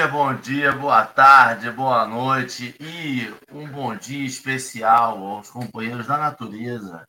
[0.00, 6.16] Dia, bom dia, boa tarde, boa noite e um bom dia especial aos companheiros da
[6.16, 7.06] natureza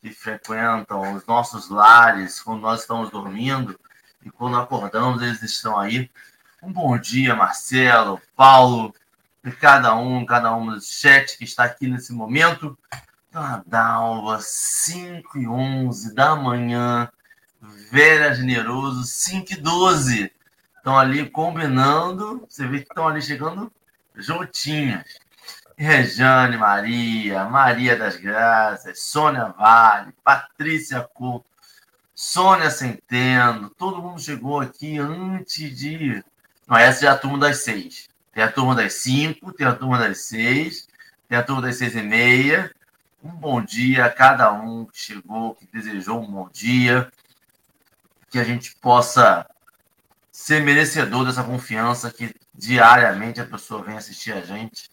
[0.00, 3.78] que frequentam os nossos lares quando nós estamos dormindo
[4.26, 6.10] e quando acordamos eles estão aí.
[6.60, 8.92] Um bom dia, Marcelo, Paulo
[9.44, 12.76] e cada um, cada um do chat que está aqui nesse momento.
[13.64, 17.08] Dalva, 5 e 11 da manhã,
[17.92, 20.33] Vera Generoso, 5 e 12
[20.84, 22.44] estão ali combinando.
[22.46, 23.72] Você vê que estão ali chegando
[24.14, 25.02] juntinhas.
[25.76, 31.46] Rejane Maria, Maria das Graças, Sônia Vale, Patrícia Couto,
[32.14, 36.22] Sônia Centeno, todo mundo chegou aqui antes de.
[36.68, 38.08] Não, essa é a turma das seis.
[38.32, 40.86] Tem a turma das cinco, tem a turma das seis,
[41.28, 42.70] tem a turma das seis e meia.
[43.22, 47.10] Um bom dia a cada um que chegou, que desejou um bom dia.
[48.30, 49.44] Que a gente possa
[50.44, 54.90] ser merecedor dessa confiança que diariamente a pessoa vem assistir a gente.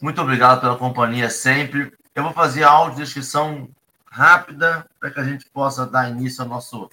[0.00, 1.92] Muito obrigado pela companhia sempre.
[2.14, 3.68] Eu vou fazer a audiodescrição
[4.08, 6.88] rápida para que a gente possa dar início ao nosso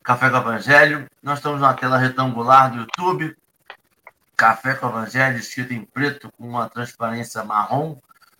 [0.00, 1.10] Café com Evangelho.
[1.20, 3.36] Nós estamos na tela retangular do YouTube.
[4.36, 7.96] Café com Evangelho, escrito em preto com uma transparência marrom.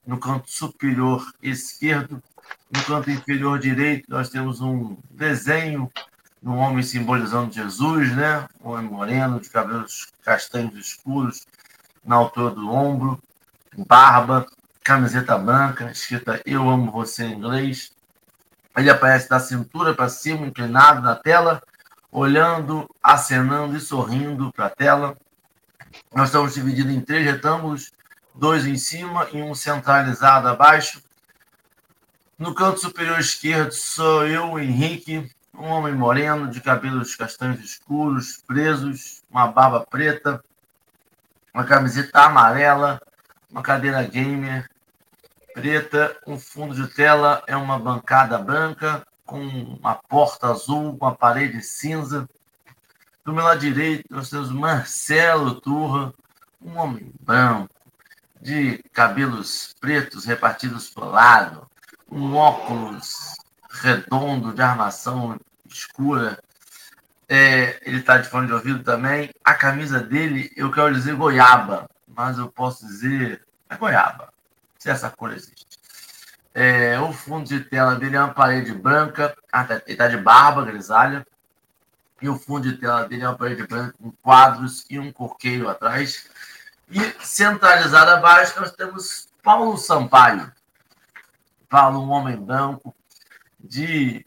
[0.07, 2.23] No canto superior esquerdo,
[2.71, 5.91] no canto inferior direito, nós temos um desenho
[6.43, 8.47] um homem simbolizando Jesus, né?
[8.63, 11.47] Um homem moreno, de cabelos castanhos escuros,
[12.05, 13.21] na altura do ombro,
[13.77, 14.47] barba,
[14.83, 17.93] camiseta branca, escrita Eu amo você em inglês.
[18.77, 21.63] Ele aparece da cintura para cima, inclinado na tela,
[22.11, 25.17] olhando, acenando e sorrindo para a tela.
[26.15, 27.93] Nós estamos divididos em três retângulos,
[28.35, 31.03] dois em cima e um centralizado abaixo.
[32.39, 35.29] No canto superior esquerdo sou eu, Henrique,
[35.59, 40.43] um homem moreno, de cabelos castanhos escuros, presos, uma barba preta,
[41.53, 43.01] uma camiseta amarela,
[43.51, 44.69] uma cadeira gamer
[45.53, 51.61] preta, um fundo de tela é uma bancada branca com uma porta azul, uma parede
[51.61, 52.29] cinza.
[53.25, 56.15] Do meu lado direito, nós temos Marcelo Turra,
[56.63, 57.75] um homem branco,
[58.41, 61.69] de cabelos pretos repartidos por lado,
[62.11, 63.35] um óculos
[63.81, 66.39] redondo de armação escura.
[67.29, 69.31] É, ele está de fone de ouvido também.
[69.45, 74.33] A camisa dele, eu quero dizer goiaba, mas eu posso dizer é goiaba,
[74.79, 75.67] se essa cor existe.
[76.55, 81.27] É, o fundo de tela dele é uma parede branca, ele está de barba grisalha,
[82.21, 85.69] e o fundo de tela dele é uma parede branca com quadros e um coqueiro
[85.69, 86.29] atrás.
[86.91, 90.51] E centralizado abaixo nós temos Paulo Sampaio.
[91.69, 92.95] Paulo, um homem branco,
[93.59, 94.25] de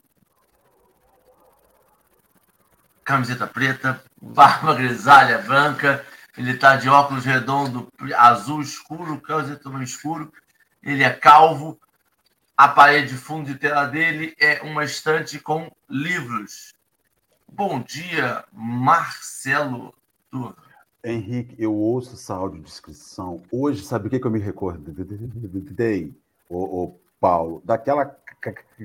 [3.03, 6.05] camiseta preta, barba grisalha branca,
[6.37, 10.31] ele está de óculos redondo azul escuro, camiseta também escuro,
[10.81, 11.79] ele é calvo,
[12.55, 16.73] a parede de fundo de tela dele é uma estante com livros.
[17.51, 19.93] Bom dia, Marcelo
[20.29, 20.55] Turra.
[21.03, 23.41] Henrique, eu ouço essa audiodescrição.
[23.51, 26.13] Hoje, sabe o que, que eu me recordei,
[26.47, 27.61] o, o Paulo?
[27.63, 28.17] Daquela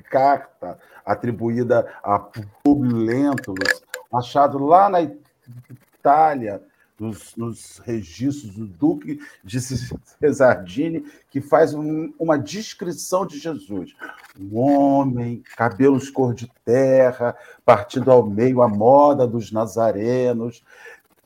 [0.09, 3.81] carta atribuída a Publio Lentulus,
[4.13, 6.61] achado lá na Itália,
[6.99, 13.95] nos, nos, registros do Duque de Cesardini, que faz um, uma descrição de Jesus.
[14.39, 20.63] Um homem, cabelos cor de terra, partido ao meio, a moda dos nazarenos.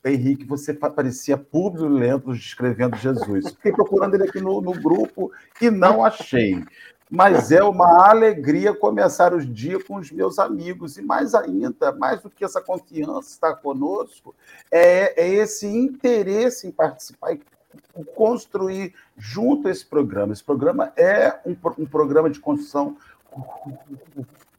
[0.03, 3.51] Henrique, você parecia Públio Lentulus descrevendo Jesus.
[3.51, 6.61] Fiquei procurando ele aqui no, no grupo e não achei
[7.11, 10.97] mas é uma alegria começar os dias com os meus amigos.
[10.97, 14.33] E mais ainda, mais do que essa confiança estar conosco,
[14.71, 17.41] é, é esse interesse em participar e
[18.15, 20.31] construir junto esse programa.
[20.31, 22.95] Esse programa é um, um programa de construção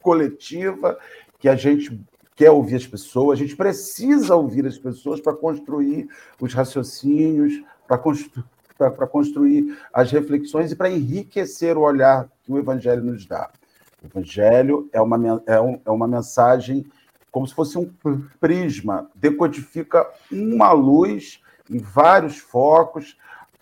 [0.02, 0.98] coletiva
[1.38, 1.98] que a gente
[2.36, 6.08] quer ouvir as pessoas, a gente precisa ouvir as pessoas para construir
[6.40, 8.44] os raciocínios, para construir
[8.90, 13.50] para construir as reflexões e para enriquecer o olhar que o Evangelho nos dá.
[14.02, 16.86] O Evangelho é uma, é, um, é uma mensagem
[17.30, 17.90] como se fosse um
[18.38, 21.40] prisma, decodifica uma luz
[21.70, 23.16] em vários focos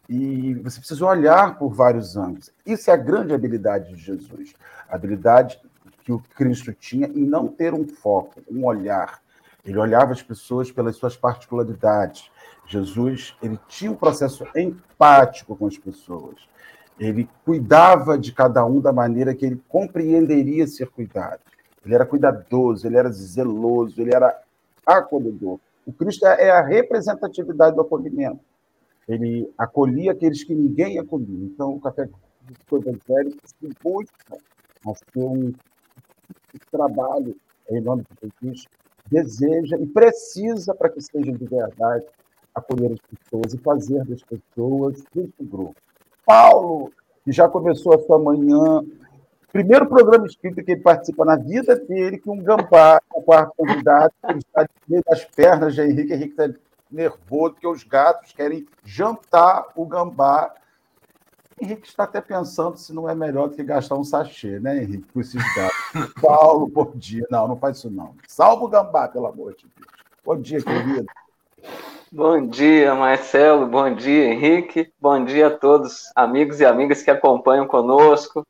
[0.08, 2.52] e você precisa olhar por vários ângulos.
[2.66, 4.54] Isso é a grande habilidade de Jesus,
[4.88, 5.60] a habilidade
[6.02, 9.20] que o Cristo tinha em não ter um foco, um olhar.
[9.64, 12.28] Ele olhava as pessoas pelas suas particularidades,
[12.70, 16.36] Jesus, ele tinha um processo empático com as pessoas.
[17.00, 21.40] Ele cuidava de cada um da maneira que ele compreenderia ser cuidado.
[21.84, 24.40] Ele era cuidadoso, ele era zeloso, ele era
[24.86, 25.58] acolhedor.
[25.84, 28.38] O Cristo é a representatividade do acolhimento.
[29.08, 31.46] Ele acolhia aqueles que ninguém acolhia.
[31.46, 32.08] Então, o café
[32.68, 34.36] com o Evangelho se busca
[34.86, 35.52] a ser um
[36.70, 37.34] trabalho
[37.68, 38.64] em nome de Jesus,
[39.10, 42.06] deseja e precisa para que seja de verdade
[42.54, 45.76] acolher as pessoas e fazer das pessoas este grupo.
[46.24, 46.92] Paulo,
[47.24, 48.84] que já começou a sua manhã,
[49.52, 54.12] primeiro programa escrito que ele participa na vida dele, que um gambá, o quarto convidado,
[54.28, 56.60] ele está meio das pernas de Henrique, Henrique está
[56.90, 60.54] nervoso, porque os gatos querem jantar o gambá.
[61.60, 65.12] Henrique está até pensando se não é melhor do que gastar um sachê, né, Henrique,
[65.12, 66.14] com esses gatos.
[66.20, 67.26] Paulo, bom dia.
[67.30, 68.14] Não, não faz isso não.
[68.26, 69.88] Salva o gambá, pelo amor de Deus.
[70.24, 71.06] Bom dia, querido.
[72.12, 73.68] Bom dia, Marcelo.
[73.68, 74.92] Bom dia, Henrique.
[75.00, 78.44] Bom dia a todos, amigos e amigas que acompanham conosco.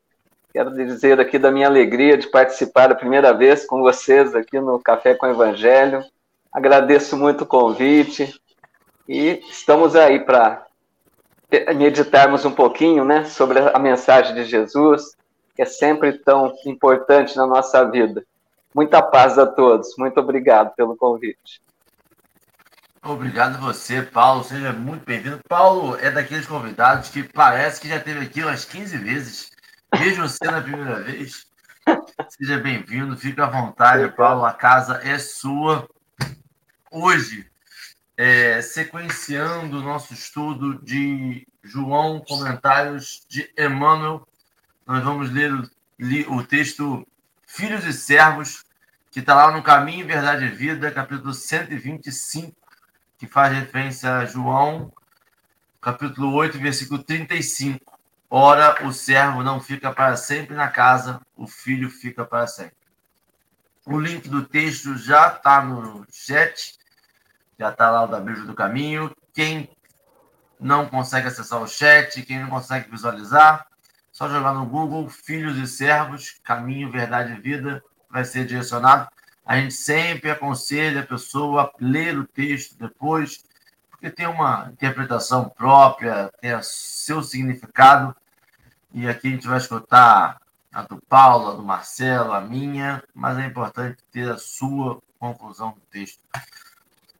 [0.51, 4.79] Quero dizer aqui da minha alegria de participar a primeira vez com vocês aqui no
[4.79, 6.03] Café com o Evangelho.
[6.51, 8.33] Agradeço muito o convite
[9.07, 10.65] e estamos aí para
[11.75, 15.15] meditarmos um pouquinho né, sobre a mensagem de Jesus,
[15.55, 18.25] que é sempre tão importante na nossa vida.
[18.73, 19.95] Muita paz a todos.
[19.99, 21.61] Muito obrigado pelo convite.
[23.03, 24.43] Obrigado você, Paulo.
[24.43, 25.41] Seja muito bem-vindo.
[25.49, 29.49] Paulo é daqueles convidados que parece que já esteve aqui umas 15 vezes.
[29.97, 31.47] Vejo você na primeira vez.
[32.29, 34.45] Seja bem-vindo, fique à vontade, Paulo.
[34.45, 35.89] A casa é sua.
[36.91, 37.49] Hoje,
[38.15, 44.27] é, sequenciando o nosso estudo de João, comentários de Emmanuel,
[44.85, 45.67] nós vamos ler o,
[46.35, 47.03] o texto
[47.47, 48.63] Filhos e Servos,
[49.09, 52.60] que está lá no Caminho, Verdade e Vida, capítulo 125
[53.21, 54.91] que faz referência a João,
[55.79, 57.79] capítulo 8, versículo 35.
[58.27, 62.75] Ora, o servo não fica para sempre na casa, o filho fica para sempre.
[63.85, 66.79] O link do texto já está no chat,
[67.59, 69.15] já está lá o da Bíblia do Caminho.
[69.35, 69.69] Quem
[70.59, 73.67] não consegue acessar o chat, quem não consegue visualizar,
[74.11, 79.07] só jogar no Google Filhos e Servos, Caminho, Verdade e Vida, vai ser direcionado.
[79.51, 83.43] A gente sempre aconselha a pessoa a ler o texto depois,
[83.89, 88.15] porque tem uma interpretação própria, tem seu significado.
[88.93, 93.37] E aqui a gente vai escutar a do Paulo, a do Marcelo, a minha, mas
[93.39, 96.23] é importante ter a sua conclusão do texto.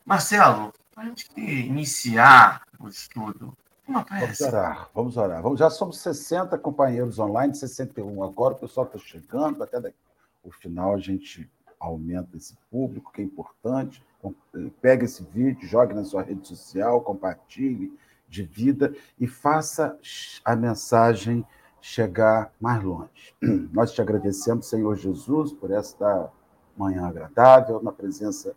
[0.06, 3.54] Marcelo, a gente iniciar o estudo,
[3.86, 5.42] Vamos orar, vamos orar.
[5.42, 9.98] Vamos, já somos 60 companheiros online, 61 agora, o pessoal está chegando, até daqui.
[10.46, 11.52] o final a gente
[11.82, 14.04] aumenta esse público, que é importante.
[14.20, 14.36] Então,
[14.82, 17.92] pegue esse vídeo, jogue na sua rede social, compartilhe,
[18.30, 19.98] divida e faça
[20.46, 21.46] a mensagem
[21.82, 23.36] chegar mais longe.
[23.74, 26.32] Nós te agradecemos, Senhor Jesus, por esta
[26.78, 28.56] manhã agradável, na presença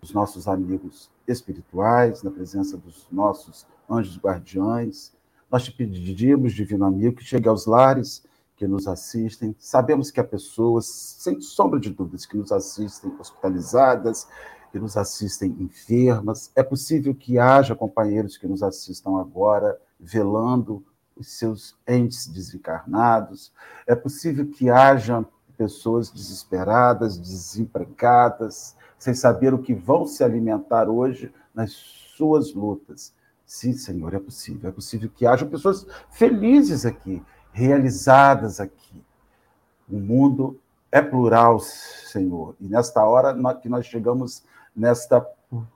[0.00, 5.14] dos nossos amigos espirituais, na presença dos nossos anjos guardiães.
[5.50, 8.24] Nós te pedimos, divino amigo, que chegue aos lares
[8.56, 9.54] que nos assistem.
[9.58, 14.28] Sabemos que há pessoas, sem sombra de dúvidas, que nos assistem hospitalizadas,
[14.70, 16.50] que nos assistem enfermas.
[16.54, 20.84] É possível que haja companheiros que nos assistam agora velando
[21.16, 23.52] os seus entes desencarnados.
[23.86, 25.24] É possível que haja
[25.56, 33.14] pessoas desesperadas, desempregadas, sem saber o que vão se alimentar hoje nas suas lutas.
[33.46, 34.68] Sim, Senhor, é possível.
[34.68, 37.22] É possível que haja pessoas felizes aqui,
[37.54, 39.00] realizadas aqui.
[39.88, 44.42] O mundo é plural, Senhor, e nesta hora que nós chegamos
[44.74, 45.20] nesta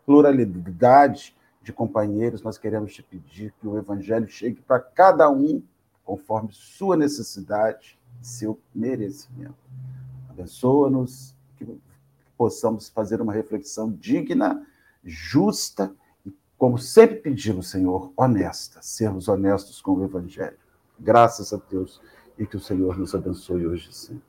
[0.05, 5.63] pluralidade de companheiros, nós queremos te pedir que o Evangelho chegue para cada um
[6.05, 9.55] conforme sua necessidade seu merecimento.
[10.29, 11.81] Abençoa-nos, que
[12.37, 14.67] possamos fazer uma reflexão digna,
[15.05, 15.93] justa
[16.27, 20.59] e, como sempre pedimos, Senhor, honesta, sermos honestos com o Evangelho.
[20.99, 22.01] Graças a Deus
[22.39, 24.23] e que o Senhor nos abençoe hoje e sempre.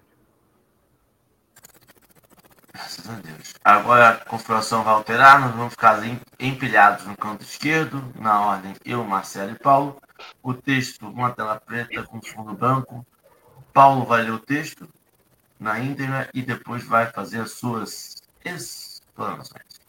[2.73, 3.53] Graças a Deus.
[3.63, 5.99] Agora a configuração vai alterar, nós vamos ficar
[6.39, 10.01] empilhados no canto esquerdo, na ordem eu, Marcelo e Paulo.
[10.43, 13.05] O texto, uma tela preta com fundo branco.
[13.73, 14.87] Paulo vai ler o texto
[15.59, 19.79] na íntegra e depois vai fazer as suas explanações.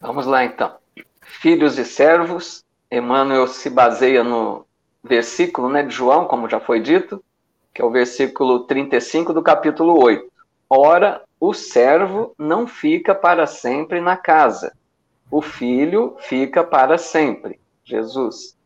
[0.00, 0.78] Vamos lá então.
[1.22, 2.63] Filhos e servos,
[2.96, 4.64] Emmanuel se baseia no
[5.02, 7.22] versículo né, de João, como já foi dito,
[7.72, 10.24] que é o versículo 35 do capítulo 8.
[10.70, 14.72] Ora, o servo não fica para sempre na casa,
[15.30, 17.60] o filho fica para sempre.
[17.84, 18.56] Jesus.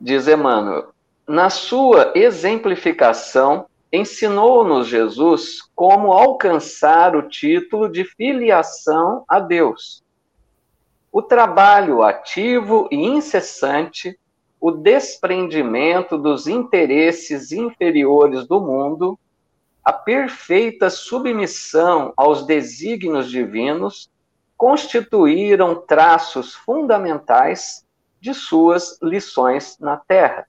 [0.00, 0.90] Diz Emmanuel,
[1.26, 10.02] na sua exemplificação, ensinou-nos Jesus como alcançar o título de filiação a Deus.
[11.18, 14.20] O trabalho ativo e incessante,
[14.60, 19.18] o desprendimento dos interesses inferiores do mundo,
[19.82, 24.10] a perfeita submissão aos desígnios divinos
[24.58, 27.82] constituíram traços fundamentais
[28.20, 30.46] de suas lições na Terra.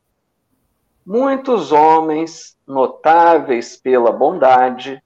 [1.06, 5.02] Muitos homens, notáveis pela bondade,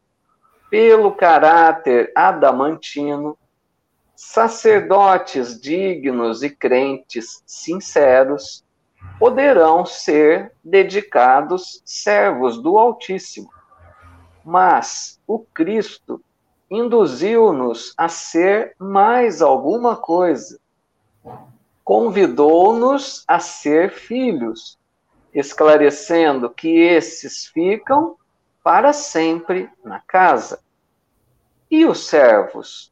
[0.71, 3.37] pelo caráter adamantino,
[4.23, 8.63] sacerdotes dignos e crentes sinceros,
[9.17, 13.49] poderão ser dedicados servos do Altíssimo.
[14.45, 16.23] Mas o Cristo
[16.69, 20.59] induziu-nos a ser mais alguma coisa.
[21.83, 24.77] Convidou-nos a ser filhos,
[25.33, 28.15] esclarecendo que esses ficam
[28.63, 30.61] para sempre na casa.
[31.69, 32.90] E os servos?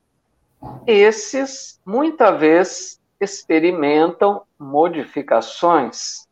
[0.86, 6.28] Esses, muita vez, experimentam modificações,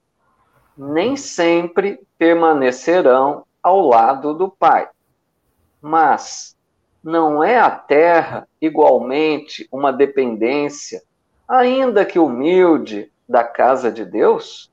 [0.77, 4.89] nem sempre permanecerão ao lado do Pai.
[5.81, 6.55] Mas
[7.03, 11.01] não é a terra igualmente uma dependência,
[11.47, 14.71] ainda que humilde, da casa de Deus?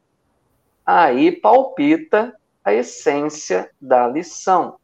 [0.85, 4.77] aí palpita a essência da lição.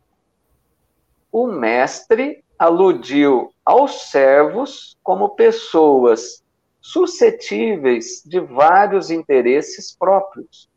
[1.31, 6.45] O mestre aludiu aos servos como pessoas
[6.79, 10.69] suscetíveis de vários interesses próprios.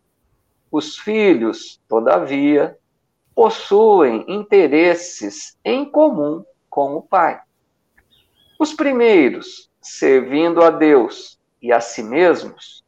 [0.72, 2.78] Os filhos, todavia,
[3.36, 7.42] possuem interesses em comum com o pai.
[8.58, 12.82] Os primeiros, servindo a Deus e a si mesmos,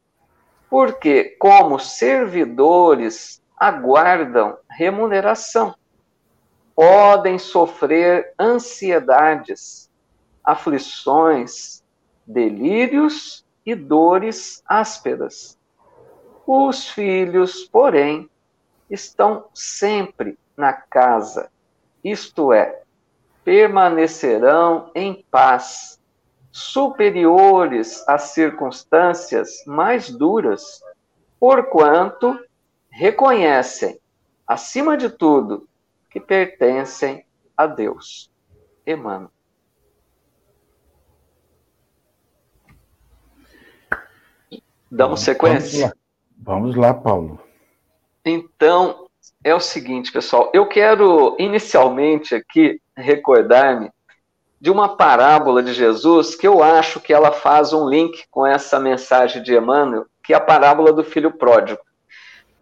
[0.69, 5.75] porque, como servidores, aguardam remuneração.
[6.75, 9.89] Podem sofrer ansiedades,
[10.43, 11.83] aflições,
[12.27, 15.57] delírios e dores ásperas.
[16.45, 18.29] Os filhos, porém,
[18.89, 21.49] estão sempre na casa,
[22.03, 22.81] isto é,
[23.43, 25.99] permanecerão em paz
[26.51, 30.81] superiores às circunstâncias mais duras,
[31.39, 32.39] porquanto
[32.89, 33.99] reconhecem,
[34.47, 35.67] acima de tudo,
[36.15, 37.25] que pertencem
[37.57, 38.31] a Deus.
[38.87, 39.29] Emmanuel.
[44.89, 45.93] Damos sequência?
[46.37, 46.73] Vamos lá.
[46.73, 47.39] Vamos lá, Paulo.
[48.23, 49.09] Então,
[49.43, 50.49] é o seguinte, pessoal.
[50.53, 53.91] Eu quero inicialmente aqui recordar-me
[54.61, 58.79] de uma parábola de Jesus que eu acho que ela faz um link com essa
[58.79, 61.81] mensagem de Emmanuel, que é a parábola do filho pródigo.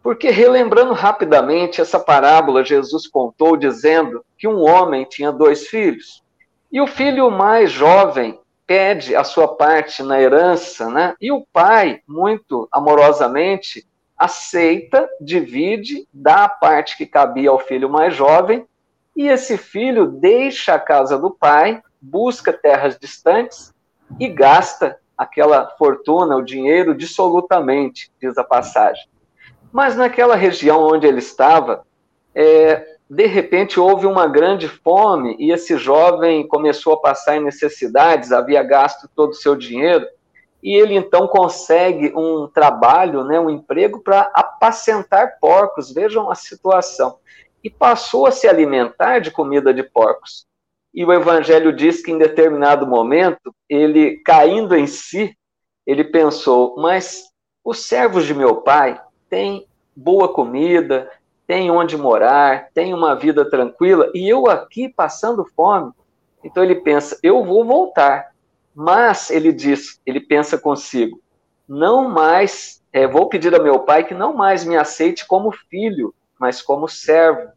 [0.03, 6.22] Porque, relembrando rapidamente essa parábola, Jesus contou dizendo que um homem tinha dois filhos.
[6.69, 11.15] E o filho mais jovem pede a sua parte na herança, né?
[11.22, 18.13] E o pai, muito amorosamente, aceita, divide, dá a parte que cabia ao filho mais
[18.13, 18.65] jovem,
[19.15, 23.74] e esse filho deixa a casa do pai busca terras distantes
[24.19, 29.07] e gasta aquela fortuna, o dinheiro, dissolutamente, diz a passagem.
[29.74, 31.84] Mas naquela região onde ele estava,
[32.36, 38.32] é, de repente houve uma grande fome e esse jovem começou a passar em necessidades,
[38.32, 40.06] havia gasto todo o seu dinheiro,
[40.62, 47.18] e ele então consegue um trabalho, né, um emprego para apacentar porcos, vejam a situação,
[47.63, 50.46] e passou a se alimentar de comida de porcos.
[50.94, 55.36] E o Evangelho diz que em determinado momento, ele caindo em si,
[55.86, 57.24] ele pensou: mas
[57.65, 59.01] os servos de meu pai
[59.34, 61.10] têm boa comida,
[61.48, 65.92] têm onde morar, têm uma vida tranquila, e eu aqui passando fome.
[66.44, 68.32] Então ele pensa: eu vou voltar.
[68.75, 71.20] Mas ele diz, ele pensa consigo:
[71.68, 76.13] não mais, é, vou pedir a meu pai que não mais me aceite como filho,
[76.40, 77.50] mas como servo,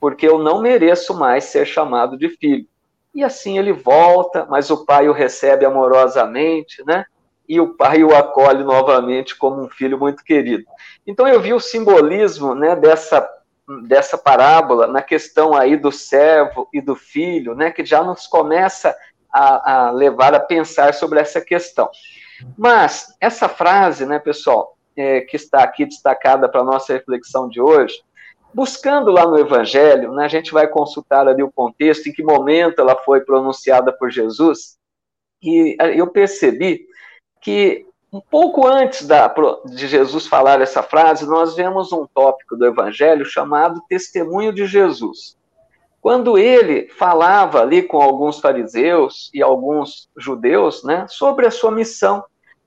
[0.00, 2.68] porque eu não mereço mais ser chamado de filho.
[3.12, 7.04] E assim ele volta, mas o pai o recebe amorosamente, né?
[7.48, 10.64] E o pai o acolhe novamente como um filho muito querido.
[11.06, 13.28] Então eu vi o simbolismo, né, dessa
[13.82, 18.96] dessa parábola na questão aí do servo e do filho, né, que já nos começa
[19.28, 21.90] a, a levar a pensar sobre essa questão.
[22.56, 27.60] Mas essa frase, né, pessoal, é, que está aqui destacada para a nossa reflexão de
[27.60, 28.00] hoje,
[28.56, 32.80] Buscando lá no Evangelho, né, a gente vai consultar ali o contexto, em que momento
[32.80, 34.78] ela foi pronunciada por Jesus,
[35.42, 36.86] e eu percebi
[37.46, 39.32] que um pouco antes da,
[39.66, 45.36] de Jesus falar essa frase, nós vemos um tópico do Evangelho chamado Testemunho de Jesus.
[46.00, 52.24] Quando ele falava ali com alguns fariseus e alguns judeus né, sobre a sua missão,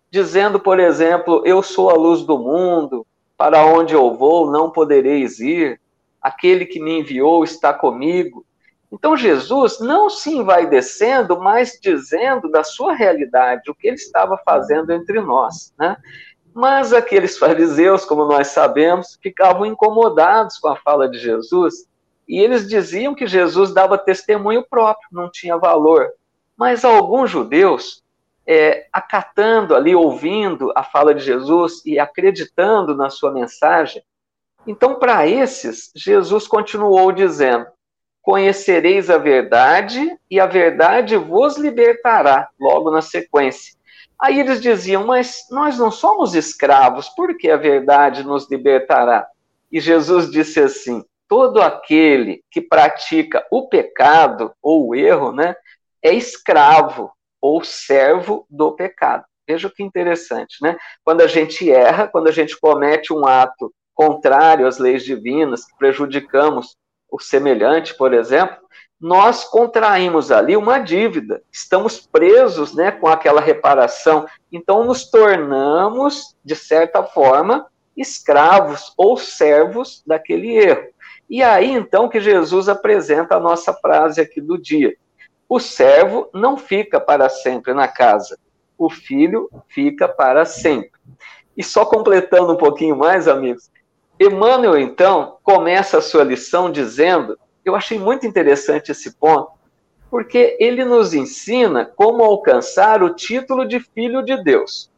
[0.10, 3.06] dizendo, por exemplo, Eu sou a luz do mundo,
[3.38, 5.78] para onde eu vou não podereis ir,
[6.22, 8.46] aquele que me enviou está comigo.
[8.92, 14.92] Então Jesus não se envaidecendo, mas dizendo da sua realidade, o que ele estava fazendo
[14.92, 15.74] entre nós.
[15.78, 15.96] Né?
[16.54, 21.88] Mas aqueles fariseus, como nós sabemos, ficavam incomodados com a fala de Jesus
[22.28, 26.12] e eles diziam que Jesus dava testemunho próprio, não tinha valor.
[26.56, 28.04] Mas alguns judeus,
[28.46, 34.04] é, acatando ali, ouvindo a fala de Jesus e acreditando na sua mensagem,
[34.68, 37.66] então para esses, Jesus continuou dizendo:
[38.22, 43.78] conhecereis a verdade e a verdade vos libertará, logo na sequência.
[44.20, 49.28] Aí eles diziam, mas nós não somos escravos, por que a verdade nos libertará?
[49.72, 55.56] E Jesus disse assim: todo aquele que pratica o pecado ou o erro, né,
[56.04, 57.12] é escravo
[57.42, 59.24] ou servo do pecado.
[59.48, 60.78] Veja que interessante, né?
[61.04, 65.78] Quando a gente erra, quando a gente comete um ato contrário às leis divinas, que
[65.78, 66.76] prejudicamos
[67.12, 68.58] o semelhante, por exemplo,
[69.00, 76.56] nós contraímos ali uma dívida, estamos presos né, com aquela reparação, então nos tornamos, de
[76.56, 80.88] certa forma, escravos ou servos daquele erro.
[81.30, 84.96] E aí então que Jesus apresenta a nossa frase aqui do dia:
[85.48, 88.38] O servo não fica para sempre na casa,
[88.78, 91.00] o filho fica para sempre.
[91.56, 93.70] E só completando um pouquinho mais, amigos,
[94.20, 99.52] Emmanuel, então, começa a sua lição dizendo: eu achei muito interessante esse ponto,
[100.10, 104.92] porque ele nos ensina como alcançar o título de filho de Deus.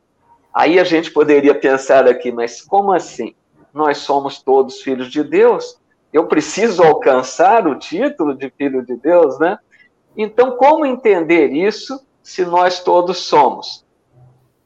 [0.54, 3.36] Aí a gente poderia pensar aqui, mas como assim?
[3.74, 5.80] Nós somos todos filhos de Deus?
[6.12, 9.58] Eu preciso alcançar o título de filho de Deus, né?
[10.18, 13.86] Então, como entender isso se nós todos somos?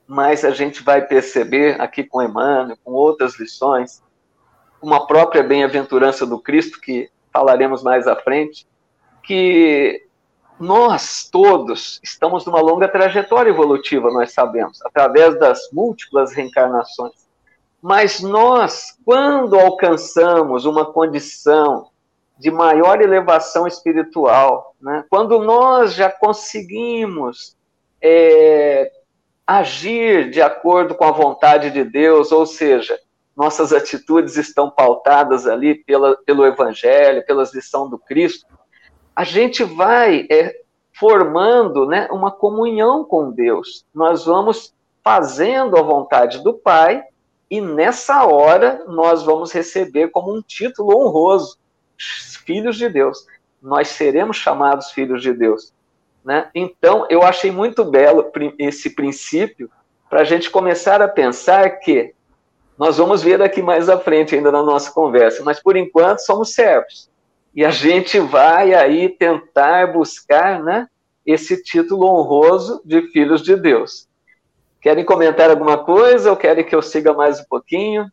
[0.07, 4.01] Mas a gente vai perceber aqui com Emmanuel, com outras lições,
[4.81, 8.67] uma própria bem-aventurança do Cristo, que falaremos mais à frente,
[9.23, 10.05] que
[10.59, 17.25] nós todos estamos numa longa trajetória evolutiva, nós sabemos, através das múltiplas reencarnações.
[17.81, 21.89] Mas nós, quando alcançamos uma condição
[22.37, 27.55] de maior elevação espiritual, né, quando nós já conseguimos
[28.01, 28.91] é,
[29.45, 32.99] agir de acordo com a vontade de Deus, ou seja,
[33.35, 38.45] nossas atitudes estão pautadas ali pela, pelo Evangelho, pelas lições do Cristo,
[39.15, 40.55] a gente vai é,
[40.97, 43.85] formando né, uma comunhão com Deus.
[43.93, 47.03] Nós vamos fazendo a vontade do Pai
[47.51, 51.57] e nessa hora nós vamos receber como um título honroso,
[52.45, 53.27] filhos de Deus.
[53.61, 55.73] Nós seremos chamados filhos de Deus.
[56.23, 56.49] Né?
[56.55, 59.69] Então, eu achei muito belo esse princípio
[60.09, 62.14] para a gente começar a pensar que
[62.77, 66.53] nós vamos ver daqui mais à frente ainda na nossa conversa, mas por enquanto somos
[66.53, 67.09] servos.
[67.53, 70.87] E a gente vai aí tentar buscar né,
[71.25, 74.09] esse título honroso de filhos de Deus.
[74.81, 78.11] Querem comentar alguma coisa ou querem que eu siga mais um pouquinho?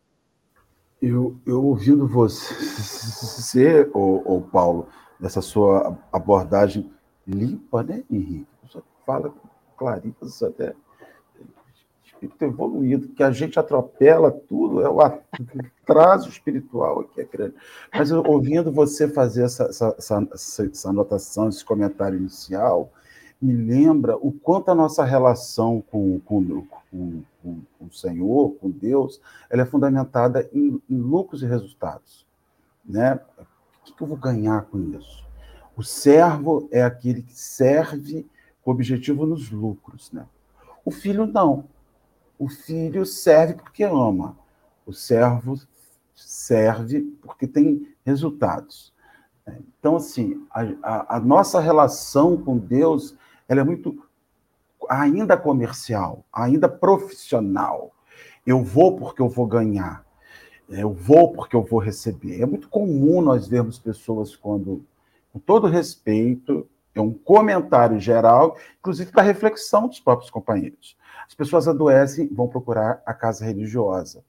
[1.01, 4.87] Eu, eu ouvindo você, ô, Paulo,
[5.19, 6.89] nessa sua abordagem
[7.27, 8.47] limpa, né, Henrique?
[8.63, 9.33] Você fala
[9.77, 10.73] clarito até
[12.25, 17.55] espírito evoluído, que a gente atropela tudo, é o atraso espiritual que é grande.
[17.93, 19.95] Mas ouvindo você fazer essa, essa,
[20.33, 22.91] essa, essa anotação, esse comentário inicial,
[23.41, 29.19] me lembra o quanto a nossa relação com, com, com, com, o Senhor, com Deus,
[29.49, 32.25] ela é fundamentada em, em lucros e resultados.
[32.85, 33.19] Né?
[33.85, 35.23] O que eu vou ganhar com isso?
[35.75, 38.25] O servo é aquele que serve
[38.61, 40.09] com objetivo nos lucros.
[40.11, 40.25] Né?
[40.85, 41.65] O filho não.
[42.43, 44.37] O filho serve porque ama.
[44.85, 45.57] O servo
[46.13, 48.93] serve porque tem resultados.
[49.79, 53.15] Então, assim, a, a, a nossa relação com Deus
[53.47, 53.97] ela é muito
[54.89, 57.93] ainda comercial, ainda profissional.
[58.45, 60.05] Eu vou porque eu vou ganhar.
[60.67, 62.41] Eu vou porque eu vou receber.
[62.41, 64.85] É muito comum nós vermos pessoas quando,
[65.31, 70.97] com todo respeito, é um comentário geral, inclusive da reflexão dos próprios companheiros.
[71.33, 74.23] As pessoas adoecem, vão procurar a casa religiosa.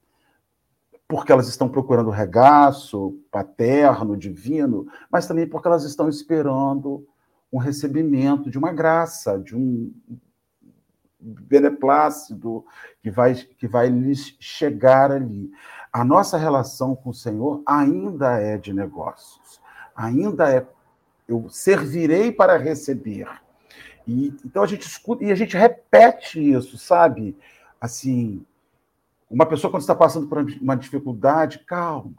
[1.07, 7.07] Porque elas estão procurando regaço paterno, divino, mas também porque elas estão esperando
[7.53, 9.93] um recebimento de uma graça, de um,
[11.21, 12.65] beneplácito
[13.03, 15.53] que vai, que vai lhes chegar ali.
[15.93, 19.61] A nossa relação com o Senhor ainda é de negócios,
[19.95, 20.67] ainda é
[21.29, 23.29] eu servirei para receber.
[24.07, 27.37] E, então a gente escuta e a gente repete isso, sabe?
[27.81, 28.45] Assim,
[29.31, 32.15] uma pessoa quando está passando por uma dificuldade, calma.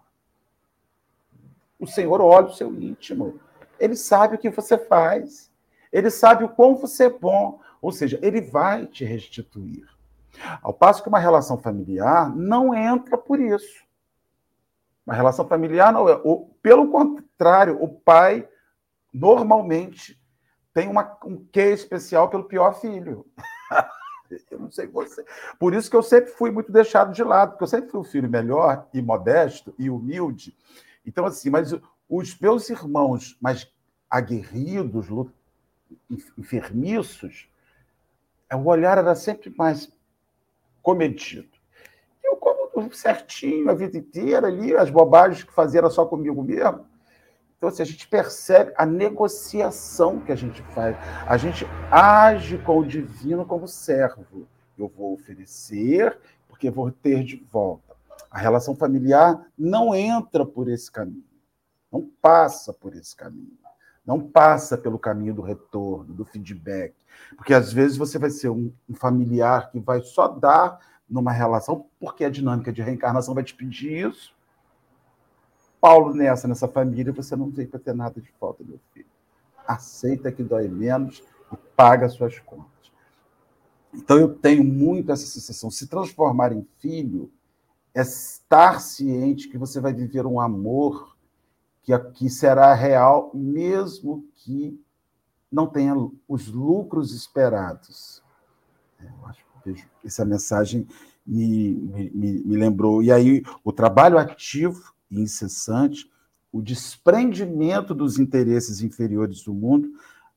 [1.79, 3.39] O Senhor olha o seu íntimo.
[3.79, 5.51] Ele sabe o que você faz.
[5.91, 7.59] Ele sabe o quão você é bom.
[7.81, 9.85] Ou seja, ele vai te restituir.
[10.61, 13.85] Ao passo que uma relação familiar não entra por isso.
[15.05, 16.19] Uma relação familiar não é.
[16.61, 18.47] Pelo contrário, o pai
[19.13, 20.19] normalmente
[20.75, 23.25] tem uma, um quê especial pelo pior filho.
[24.51, 25.25] eu não sei você.
[25.57, 28.03] Por isso que eu sempre fui muito deixado de lado, porque eu sempre fui o
[28.03, 30.53] filho melhor e modesto e humilde.
[31.05, 31.73] Então, assim, mas
[32.09, 33.71] os meus irmãos mais
[34.09, 35.07] aguerridos,
[36.37, 37.49] enfermiços,
[38.53, 39.89] o olhar era sempre mais
[40.81, 41.47] comedido.
[42.21, 46.85] Eu, como certinho a vida inteira ali, as bobagens que fazia era só comigo mesmo.
[47.57, 50.95] Então, assim, a gente percebe a negociação que a gente faz.
[51.25, 54.47] A gente age com o divino como servo.
[54.77, 56.17] Eu vou oferecer,
[56.49, 57.95] porque vou ter de volta.
[58.29, 61.23] A relação familiar não entra por esse caminho.
[61.91, 63.57] Não passa por esse caminho.
[64.05, 66.93] Não passa pelo caminho do retorno, do feedback.
[67.37, 71.87] Porque às vezes você vai ser um, um familiar que vai só dar numa relação,
[71.99, 74.35] porque a dinâmica de reencarnação vai te pedir isso
[75.85, 79.05] Paulo nessa, nessa família, você não veio para ter nada de falta, meu filho.
[79.67, 81.21] Aceita que dói menos
[81.53, 82.91] e paga suas contas.
[83.93, 85.69] Então eu tenho muito essa sensação.
[85.69, 87.31] Se transformar em filho
[87.93, 91.15] é estar ciente que você vai viver um amor
[91.83, 94.83] que, que será real, mesmo que
[95.51, 95.93] não tenha
[96.27, 98.23] os lucros esperados.
[98.99, 100.87] É, eu acho que essa mensagem
[101.23, 102.09] me, me,
[102.43, 103.03] me lembrou.
[103.03, 106.09] E aí, o trabalho ativo e incessante,
[106.51, 109.89] o desprendimento dos interesses inferiores do mundo,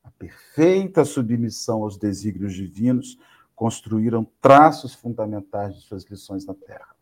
[0.03, 3.17] a perfeita submissão aos desígnios divinos,
[3.55, 6.95] construíram traços fundamentais de suas lições na Terra.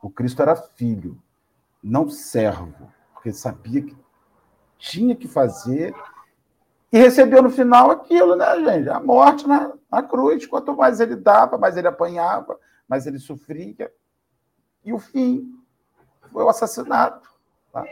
[0.00, 1.20] O Cristo era filho,
[1.82, 3.96] não servo, porque sabia que
[4.78, 5.94] tinha que fazer
[6.92, 8.90] e recebeu no final aquilo, né, gente?
[8.90, 10.44] A morte na, na cruz.
[10.44, 13.90] Quanto mais ele dava, mais ele apanhava, mais ele sofria.
[14.84, 15.61] E o fim
[16.32, 17.28] foi o assassinato.
[17.72, 17.84] Tá?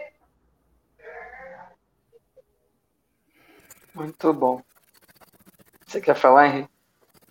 [3.94, 4.62] Muito bom.
[5.86, 6.70] Você quer falar, Henrique?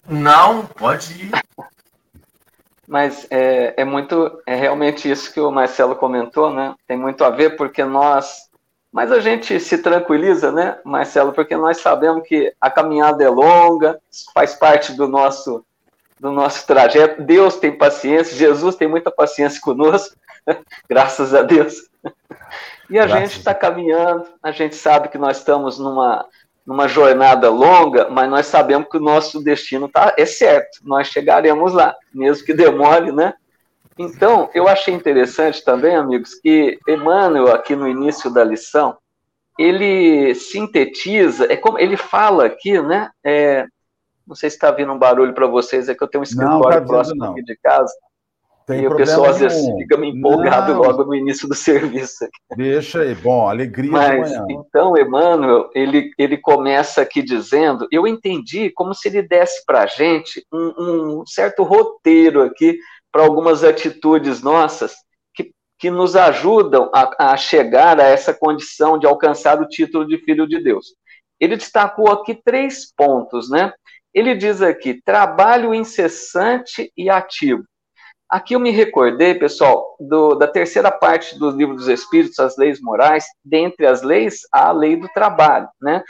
[0.08, 1.32] Não, pode ir.
[2.88, 6.74] Mas é, é muito, é realmente isso que o Marcelo comentou, né?
[6.88, 8.50] Tem muito a ver porque nós,
[8.92, 11.32] mas a gente se tranquiliza, né, Marcelo?
[11.32, 14.02] Porque nós sabemos que a caminhada é longa,
[14.34, 15.64] faz parte do nosso
[16.20, 17.22] do nosso trajeto.
[17.22, 20.16] Deus tem paciência, Jesus tem muita paciência conosco,
[20.90, 21.90] graças a Deus.
[22.90, 26.26] E a graças gente está caminhando, a gente sabe que nós estamos numa,
[26.66, 31.74] numa jornada longa, mas nós sabemos que o nosso destino tá, é certo, nós chegaremos
[31.74, 33.34] lá, mesmo que demore, né?
[33.98, 38.98] Então, eu achei interessante também, amigos, que Emmanuel, aqui no início da lição,
[39.58, 43.12] ele sintetiza, é como ele fala aqui, né?
[43.22, 43.66] É,
[44.26, 46.62] não sei se está vindo um barulho para vocês, é que eu tenho um escritório
[46.62, 47.94] não, tá próximo aqui de casa.
[48.70, 50.82] Tem e o pessoal às vezes fica me empolgado não.
[50.82, 52.28] logo no início do serviço.
[52.56, 58.94] Deixa aí, bom, alegria Mas, Então, Emmanuel, ele, ele começa aqui dizendo, eu entendi como
[58.94, 62.78] se ele desse para a gente um, um certo roteiro aqui
[63.12, 64.94] para algumas atitudes nossas
[65.34, 70.20] que, que nos ajudam a, a chegar a essa condição de alcançar o título de
[70.20, 70.94] filho de Deus.
[71.40, 73.74] Ele destacou aqui três pontos, né?
[74.14, 77.64] Ele diz aqui: trabalho incessante e ativo.
[78.30, 82.80] Aqui eu me recordei, pessoal, do, da terceira parte do livro dos Espíritos, as leis
[82.80, 83.26] morais.
[83.44, 86.04] Dentre as leis, há a lei do trabalho, né?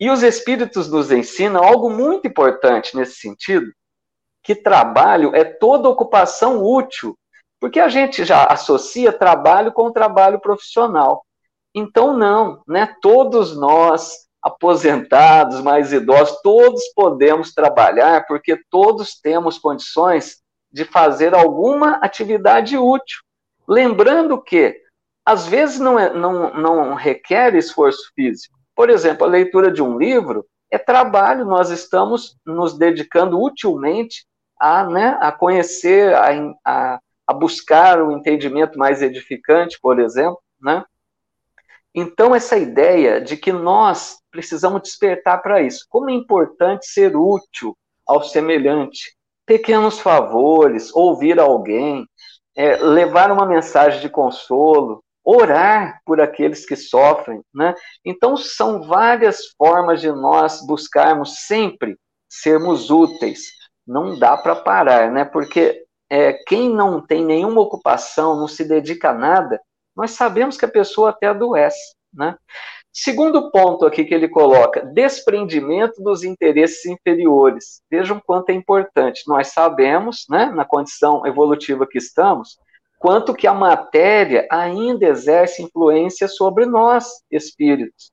[0.00, 3.70] E os Espíritos nos ensinam algo muito importante nesse sentido,
[4.42, 7.14] que trabalho é toda ocupação útil,
[7.60, 11.26] porque a gente já associa trabalho com trabalho profissional.
[11.74, 12.94] Então, não, né?
[13.02, 20.40] Todos nós aposentados, mais idosos, todos podemos trabalhar, porque todos temos condições
[20.76, 23.20] de fazer alguma atividade útil.
[23.66, 24.78] Lembrando que,
[25.24, 28.54] às vezes, não, é, não, não requer esforço físico.
[28.74, 34.26] Por exemplo, a leitura de um livro é trabalho, nós estamos nos dedicando utilmente
[34.60, 40.38] a, né, a conhecer, a, a, a buscar o um entendimento mais edificante, por exemplo,
[40.60, 40.84] né?
[41.94, 45.86] Então, essa ideia de que nós precisamos despertar para isso.
[45.88, 47.74] Como é importante ser útil
[48.06, 49.15] ao semelhante.
[49.46, 52.06] Pequenos favores, ouvir alguém,
[52.56, 57.74] é, levar uma mensagem de consolo, orar por aqueles que sofrem, né?
[58.04, 61.96] Então são várias formas de nós buscarmos sempre
[62.28, 63.46] sermos úteis.
[63.86, 65.24] Não dá para parar, né?
[65.24, 69.60] Porque é, quem não tem nenhuma ocupação, não se dedica a nada,
[69.96, 72.36] nós sabemos que a pessoa até adoece, né?
[72.98, 77.82] Segundo ponto aqui que ele coloca, desprendimento dos interesses inferiores.
[77.90, 79.24] Vejam quanto é importante.
[79.28, 82.58] Nós sabemos, né, na condição evolutiva que estamos,
[82.98, 88.10] quanto que a matéria ainda exerce influência sobre nós, espíritos.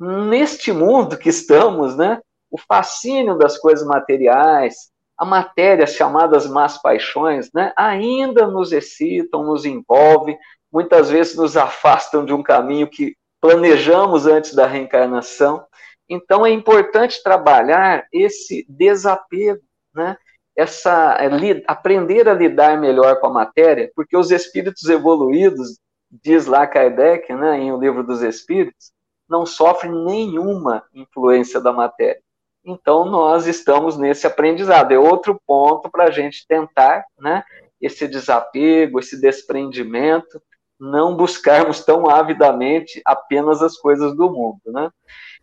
[0.00, 7.50] Neste mundo que estamos, né, o fascínio das coisas materiais, a matéria chamadas más paixões,
[7.54, 10.36] né, ainda nos excitam, nos envolvem,
[10.72, 15.64] muitas vezes nos afastam de um caminho que planejamos antes da reencarnação.
[16.08, 19.60] Então é importante trabalhar esse desapego,
[19.94, 20.16] né?
[20.58, 25.78] essa é, aprender a lidar melhor com a matéria, porque os espíritos evoluídos,
[26.10, 28.90] diz lá Kardec, né, em O Livro dos Espíritos,
[29.28, 32.20] não sofrem nenhuma influência da matéria.
[32.64, 34.90] Então, nós estamos nesse aprendizado.
[34.90, 37.44] É outro ponto para a gente tentar, né,
[37.80, 40.42] esse desapego, esse desprendimento,
[40.78, 44.90] não buscarmos tão avidamente apenas as coisas do mundo, né?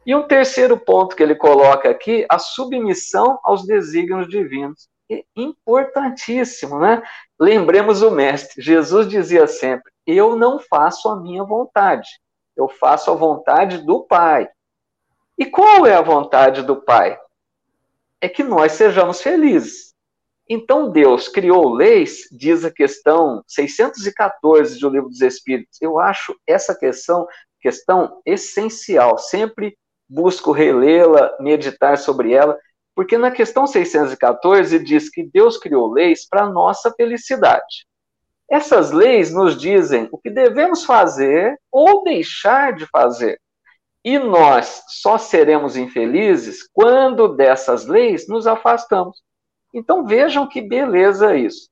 [0.06, 4.88] E um terceiro ponto que ele coloca aqui, a submissão aos desígnios divinos
[5.36, 7.02] importantíssimo, né?
[7.40, 8.62] Lembremos o mestre.
[8.62, 12.10] Jesus dizia sempre: Eu não faço a minha vontade,
[12.56, 14.50] eu faço a vontade do Pai.
[15.38, 17.20] E qual é a vontade do Pai?
[18.22, 19.95] É que nós sejamos felizes.
[20.48, 25.82] Então Deus criou leis, diz a questão 614 do Livro dos Espíritos.
[25.82, 27.28] Eu acho essa questão
[27.60, 29.18] questão essencial.
[29.18, 29.76] Sempre
[30.08, 32.56] busco relê-la, meditar sobre ela,
[32.94, 37.88] porque na questão 614 diz que Deus criou leis para nossa felicidade.
[38.50, 43.40] Essas leis nos dizem o que devemos fazer ou deixar de fazer.
[44.04, 49.24] E nós só seremos infelizes quando dessas leis nos afastamos.
[49.76, 51.70] Então vejam que beleza isso.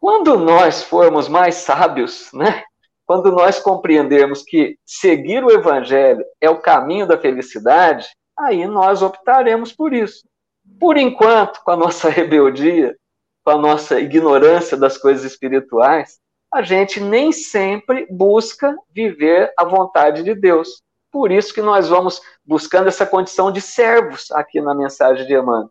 [0.00, 2.64] Quando nós formos mais sábios, né?
[3.06, 9.72] Quando nós compreendermos que seguir o evangelho é o caminho da felicidade, aí nós optaremos
[9.72, 10.28] por isso.
[10.80, 12.96] Por enquanto, com a nossa rebeldia,
[13.44, 16.18] com a nossa ignorância das coisas espirituais,
[16.52, 20.82] a gente nem sempre busca viver a vontade de Deus.
[21.10, 25.70] Por isso que nós vamos buscando essa condição de servos aqui na mensagem de Emmanuel.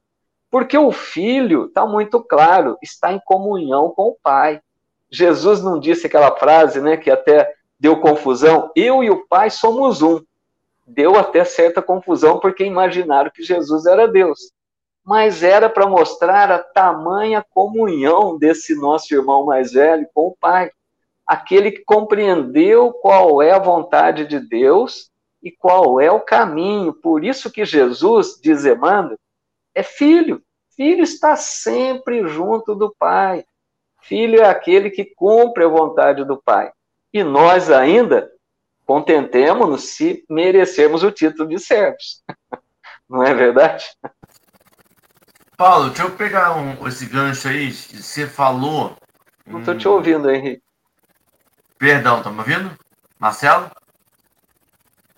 [0.58, 4.60] Porque o filho, está muito claro, está em comunhão com o pai.
[5.08, 10.02] Jesus não disse aquela frase, né, que até deu confusão, eu e o pai somos
[10.02, 10.20] um.
[10.84, 14.52] Deu até certa confusão porque imaginaram que Jesus era Deus
[15.06, 20.70] mas era para mostrar a tamanha comunhão desse nosso irmão mais velho com o Pai.
[21.26, 25.10] Aquele que compreendeu qual é a vontade de Deus
[25.42, 26.92] e qual é o caminho.
[26.92, 29.18] Por isso que Jesus, diz Emmanuel,
[29.78, 30.42] é filho.
[30.78, 33.44] Filho está sempre junto do Pai.
[34.04, 36.72] Filho é aquele que cumpre a vontade do Pai.
[37.12, 38.32] E nós ainda
[38.86, 42.24] contentemos-nos se merecermos o título de servos.
[43.10, 43.86] Não é verdade?
[45.58, 47.72] Paulo, deixa eu pegar um, esse gancho aí.
[47.72, 48.96] Você falou.
[49.48, 50.62] Não estou te ouvindo, Henrique.
[51.80, 52.78] Perdão, tá me ouvindo?
[53.18, 53.72] Marcelo?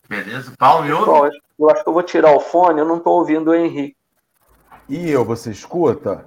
[0.07, 0.53] Beleza.
[0.57, 1.37] Paulo, me ouve?
[1.59, 3.98] Eu acho que eu vou tirar o fone, eu não estou ouvindo o Henrique.
[4.89, 6.25] E eu, você escuta?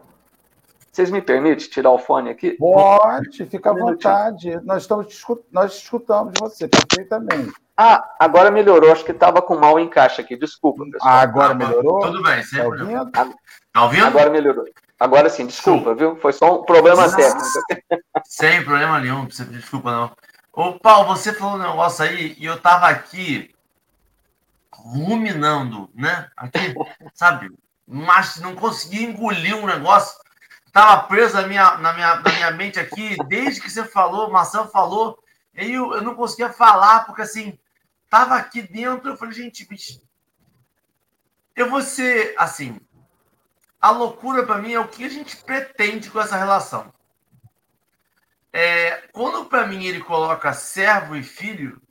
[0.92, 2.52] Vocês me permitem tirar o fone aqui?
[2.52, 4.60] Pode, fica à vontade.
[4.62, 7.52] Nós, estamos, nós escutamos você perfeitamente.
[7.76, 8.92] Ah, agora melhorou.
[8.92, 10.36] Acho que estava com mal encaixe aqui.
[10.36, 11.10] Desculpa, pessoal.
[11.10, 12.00] Ah, agora melhorou?
[12.00, 12.78] Tudo bem, sempre.
[12.78, 13.10] Tá ouvindo?
[13.72, 14.06] Tá ouvindo?
[14.06, 14.64] Agora melhorou.
[15.00, 15.96] Agora sim, desculpa, sim.
[15.96, 16.16] viu?
[16.16, 17.16] Foi só um problema Nossa.
[17.16, 17.48] técnico.
[18.24, 20.12] Sem problema nenhum, desculpa não.
[20.52, 23.50] Ô, Paulo, você falou um negócio aí e eu tava aqui
[24.72, 26.28] ruminando, né?
[26.36, 26.74] Aqui,
[27.14, 27.50] sabe?
[27.92, 30.18] Mas não conseguia engolir um negócio.
[30.72, 34.68] Tava preso na minha, na minha, na minha mente aqui, desde que você falou, Marcelo
[34.68, 35.22] falou,
[35.54, 37.58] e eu, eu não conseguia falar, porque assim,
[38.08, 40.00] tava aqui dentro, eu falei, gente, bicho,
[41.54, 42.80] eu vou ser, assim,
[43.78, 46.90] a loucura para mim é o que a gente pretende com essa relação.
[48.50, 51.82] É, quando para mim ele coloca servo e filho,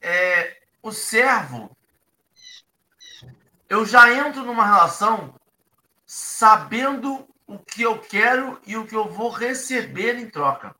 [0.00, 1.76] é, o servo,
[3.68, 5.34] eu já entro numa relação
[6.06, 10.74] sabendo o que eu quero e o que eu vou receber em troca.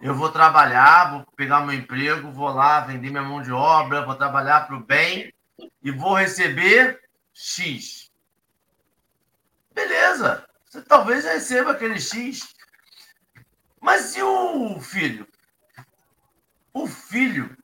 [0.00, 4.14] Eu vou trabalhar, vou pegar meu emprego, vou lá vender minha mão de obra, vou
[4.14, 5.32] trabalhar para o bem
[5.82, 7.00] e vou receber
[7.34, 8.10] X.
[9.74, 10.46] Beleza.
[10.64, 12.54] Você talvez receba aquele X.
[13.78, 15.26] Mas e o filho?
[16.72, 17.56] O filho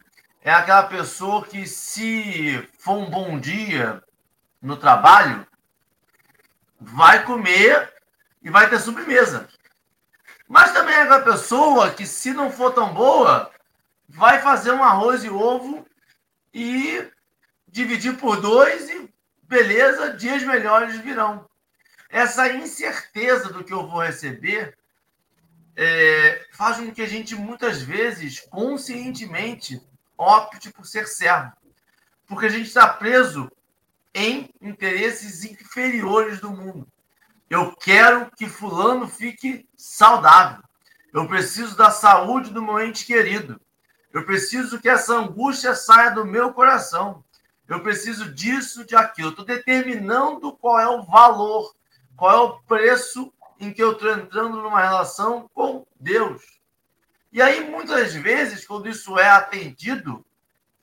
[0.43, 4.03] é aquela pessoa que, se for um bom dia
[4.61, 5.47] no trabalho,
[6.81, 7.93] vai comer
[8.43, 9.49] e vai ter sobremesa.
[10.49, 13.51] Mas também é aquela pessoa que, se não for tão boa,
[14.09, 15.87] vai fazer um arroz e ovo
[16.55, 17.11] e
[17.69, 21.49] dividir por dois e beleza, dias melhores virão.
[22.09, 24.77] Essa incerteza do que eu vou receber
[25.77, 29.81] é, faz com que a gente muitas vezes conscientemente
[30.17, 31.53] opte por ser servo,
[32.27, 33.51] porque a gente está preso
[34.17, 36.89] em interesses inferiores do mundo.
[37.51, 40.63] Eu quero que fulano fique saudável.
[41.13, 43.61] Eu preciso da saúde do meu ente querido.
[44.15, 47.23] Eu preciso que essa angústia saia do meu coração.
[47.69, 49.29] Eu preciso disso, de aquilo.
[49.29, 51.75] Estou determinando qual é o valor,
[52.17, 56.43] qual é o preço em que eu estou entrando numa relação com Deus.
[57.31, 60.25] E aí, muitas vezes, quando isso é atendido,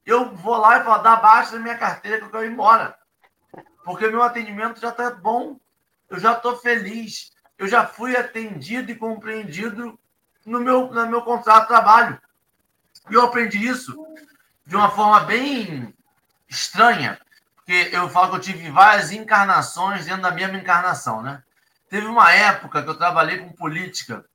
[0.05, 2.95] eu vou lá e falo, dá baixa na minha carteira que eu quero ir embora.
[3.83, 5.59] Porque meu atendimento já está bom,
[6.09, 9.99] eu já estou feliz, eu já fui atendido e compreendido
[10.45, 12.21] no meu, no meu contrato de trabalho.
[13.09, 13.95] E eu aprendi isso
[14.65, 15.93] de uma forma bem
[16.47, 17.19] estranha,
[17.55, 21.43] porque eu falo que eu tive várias encarnações dentro da mesma encarnação, né?
[21.89, 24.25] Teve uma época que eu trabalhei com política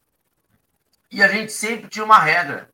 [1.11, 2.70] e a gente sempre tinha uma regra.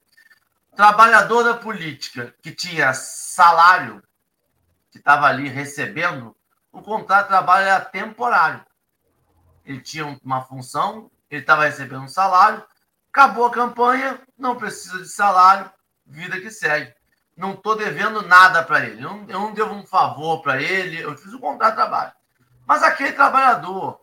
[0.77, 4.03] Trabalhador da política que tinha salário,
[4.91, 6.37] que estava ali recebendo,
[6.75, 8.61] o contrato de trabalho era temporário.
[9.65, 12.63] Ele tinha uma função, ele estava recebendo um salário,
[13.11, 15.71] acabou a campanha, não precisa de salário,
[16.05, 16.93] vida que segue.
[17.37, 19.03] Não estou devendo nada para ele.
[19.03, 22.13] Eu não, eu não devo um favor para ele, eu fiz um contrato de trabalho.
[22.67, 24.01] Mas aquele trabalhador,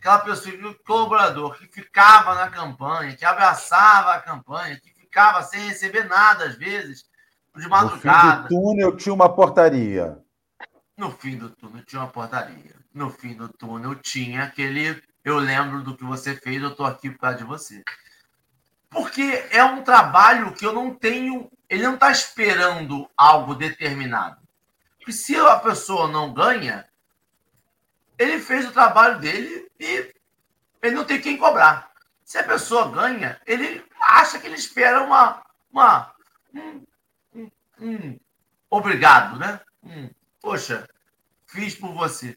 [0.00, 6.04] aquela pessoa, colaborador que ficava na campanha, que abraçava a campanha, que ficava sem receber
[6.04, 7.04] nada às vezes,
[7.54, 8.42] de madrugada.
[8.42, 10.21] No fim do túnel tinha uma portaria.
[11.02, 12.76] No fim do túnel tinha uma portaria.
[12.94, 15.02] No fim do túnel tinha aquele.
[15.24, 17.82] Eu lembro do que você fez, eu estou aqui por causa de você.
[18.88, 21.50] Porque é um trabalho que eu não tenho.
[21.68, 24.40] Ele não está esperando algo determinado.
[24.96, 26.88] Porque se a pessoa não ganha,
[28.16, 30.14] ele fez o trabalho dele e
[30.80, 31.90] ele não tem quem cobrar.
[32.24, 35.42] Se a pessoa ganha, ele acha que ele espera uma.
[35.72, 36.14] uma
[36.54, 36.84] um,
[37.34, 38.18] um, um
[38.70, 39.58] obrigado, né?
[39.82, 40.08] Um,
[40.42, 40.88] poxa,
[41.46, 42.36] fiz por você.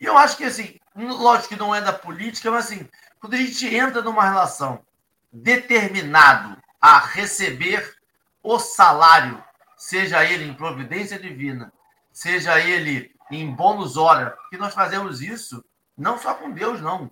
[0.00, 2.88] E eu acho que, assim, lógico que não é da política, mas, assim,
[3.20, 4.84] quando a gente entra numa relação
[5.32, 7.96] determinado a receber
[8.42, 9.42] o salário,
[9.76, 11.72] seja ele em providência divina,
[12.12, 15.64] seja ele em bônus hora, porque nós fazemos isso
[15.96, 17.10] não só com Deus, não.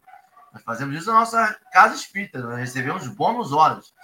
[0.52, 3.94] Nós fazemos isso na nossa casa espírita, nós recebemos bônus horas.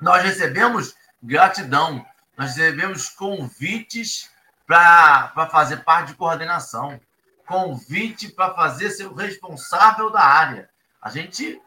[0.00, 4.30] Nós recebemos gratidão, nós recebemos convites
[4.68, 7.00] para fazer parte de coordenação,
[7.46, 10.68] convite para fazer ser o responsável da área.
[11.00, 11.58] A gente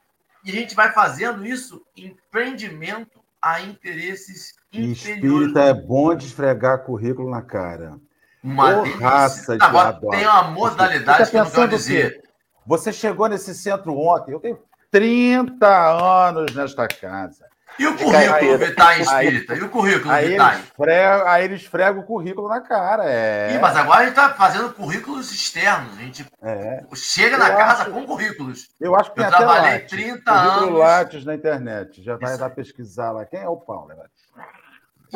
[0.44, 7.30] e a gente vai fazendo isso empreendimento a interesses Espírita é bom de esfregar currículo
[7.30, 8.00] na cara.
[8.44, 12.24] Uma oh, raça de Agora, tem uma modalidade que eu não quero dizer.
[12.66, 14.60] Você chegou nesse centro ontem, eu tenho
[14.90, 17.51] 30 anos nesta casa.
[17.80, 19.56] E o currículo Vitae Espírita?
[19.56, 20.64] E o currículo aí Vitae?
[20.80, 23.06] Eles aí ele esfrega o currículo na cara.
[23.06, 23.58] É...
[23.60, 25.98] Mas agora a gente está fazendo currículos externos.
[25.98, 26.84] A gente é.
[26.94, 28.70] chega na eu casa acho, com currículos.
[28.80, 30.80] Eu acho que tem eu trabalhei Lattes, 30 anos.
[30.80, 32.04] Lattes na internet.
[32.04, 33.26] Já vai dar pesquisar lá.
[33.26, 33.92] Quem é o Paulo?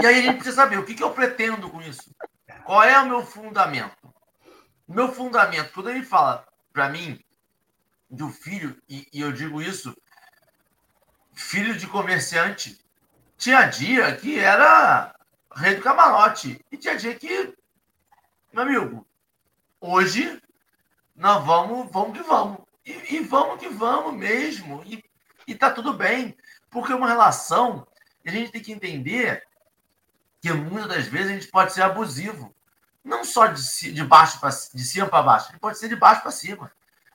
[0.02, 2.14] E aí a gente precisa saber o que, que eu pretendo com isso.
[2.64, 3.96] Qual é o meu fundamento?
[4.88, 7.20] O meu fundamento, quando ele fala para mim
[8.10, 9.96] do filho, e, e eu digo isso
[11.36, 12.80] filho de comerciante.
[13.38, 15.14] Tinha dia que era
[15.54, 16.64] rei do camarote.
[16.72, 17.54] E tinha dia que,
[18.52, 19.08] meu amigo,
[19.80, 20.42] hoje
[21.16, 22.60] nós vamos, vamos que vamos.
[22.86, 24.82] E, e vamos que vamos mesmo.
[24.86, 25.04] E,
[25.48, 26.36] e tá tudo bem.
[26.70, 27.86] Porque uma relação,
[28.26, 29.44] a gente tem que entender
[30.42, 32.56] que muitas das vezes a gente pode ser abusivo.
[33.04, 35.96] Não só de, de baixo para de cima para baixo, a gente pode ser de
[35.96, 36.72] baixo para cima.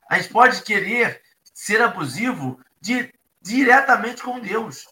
[0.09, 1.21] A gente pode querer
[1.53, 4.87] ser abusivo de diretamente com Deus.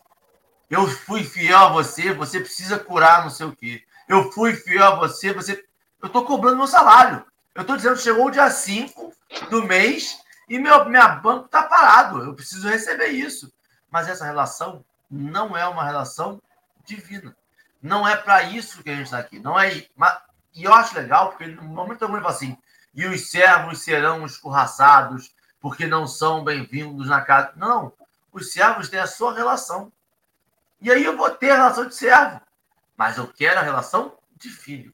[0.70, 3.84] Eu fui fiel a você, você precisa curar não sei o quê.
[4.08, 5.64] Eu fui fiel a você, você.
[6.02, 7.26] Eu estou cobrando meu salário.
[7.54, 9.14] Eu estou dizendo, chegou o dia 5
[9.50, 12.24] do mês e meu minha banco está parado.
[12.24, 13.52] Eu preciso receber isso.
[13.92, 16.42] Mas essa relação não é uma relação
[16.86, 17.36] divina.
[17.82, 19.40] Não é para isso que a gente está aqui.
[19.40, 19.86] Não é.
[20.54, 22.58] E eu acho legal, porque no momento algum ele fala assim:
[22.94, 27.54] e os servos serão escorraçados, porque não são bem-vindos na casa.
[27.56, 27.94] Não,
[28.32, 29.92] os servos têm a sua relação.
[30.82, 32.40] E aí eu vou ter a relação de servo,
[32.96, 34.94] mas eu quero a relação de filho.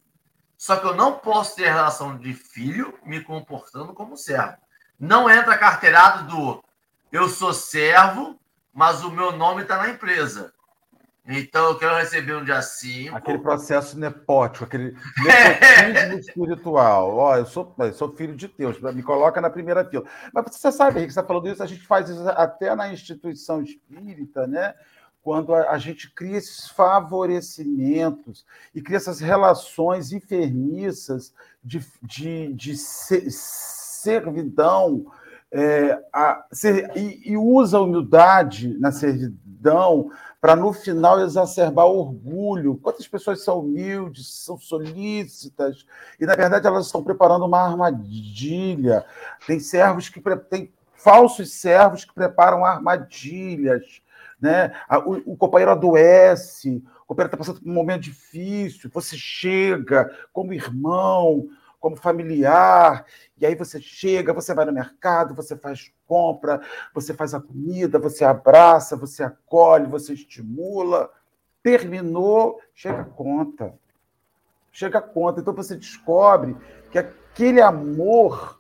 [0.58, 4.58] Só que eu não posso ter a relação de filho me comportando como servo.
[5.00, 6.64] Não entra carteirado do
[7.12, 8.40] eu sou servo,
[8.74, 10.54] mas o meu nome está na empresa.
[11.28, 13.16] Então eu quero receber um dia 5.
[13.16, 17.16] Aquele processo nepótico, aquele nepotismo espiritual.
[17.16, 20.04] Ó, eu sou, eu sou filho de Deus, me coloca na primeira fila.
[20.32, 23.62] Mas você sabe, Henrique, você está falando isso, a gente faz isso até na instituição
[23.62, 24.76] espírita, né?
[25.24, 28.46] Quando a, a gente cria esses favorecimentos
[28.76, 35.08] e cria essas relações enfermiças de, de, de servidão
[35.52, 40.12] é, a, ser, e, e, usa a humildade na servidão
[40.46, 42.78] para, no final, exacerbar o orgulho.
[42.78, 45.88] Quantas pessoas são humildes, são solícitas,
[46.20, 49.04] e, na verdade, elas estão preparando uma armadilha.
[49.48, 54.04] Tem servos que tem falsos servos que preparam armadilhas.
[54.40, 54.72] Né?
[55.08, 60.54] O, o companheiro adoece, o companheiro está passando por um momento difícil, você chega como
[60.54, 61.48] irmão,
[61.86, 63.06] como familiar,
[63.38, 66.60] e aí você chega, você vai no mercado, você faz compra,
[66.96, 71.12] você faz a comida, você abraça, você acolhe, você estimula.
[71.62, 73.76] Terminou, chega a conta.
[74.72, 75.42] Chega a conta.
[75.42, 76.58] Então você descobre
[76.90, 78.60] que aquele amor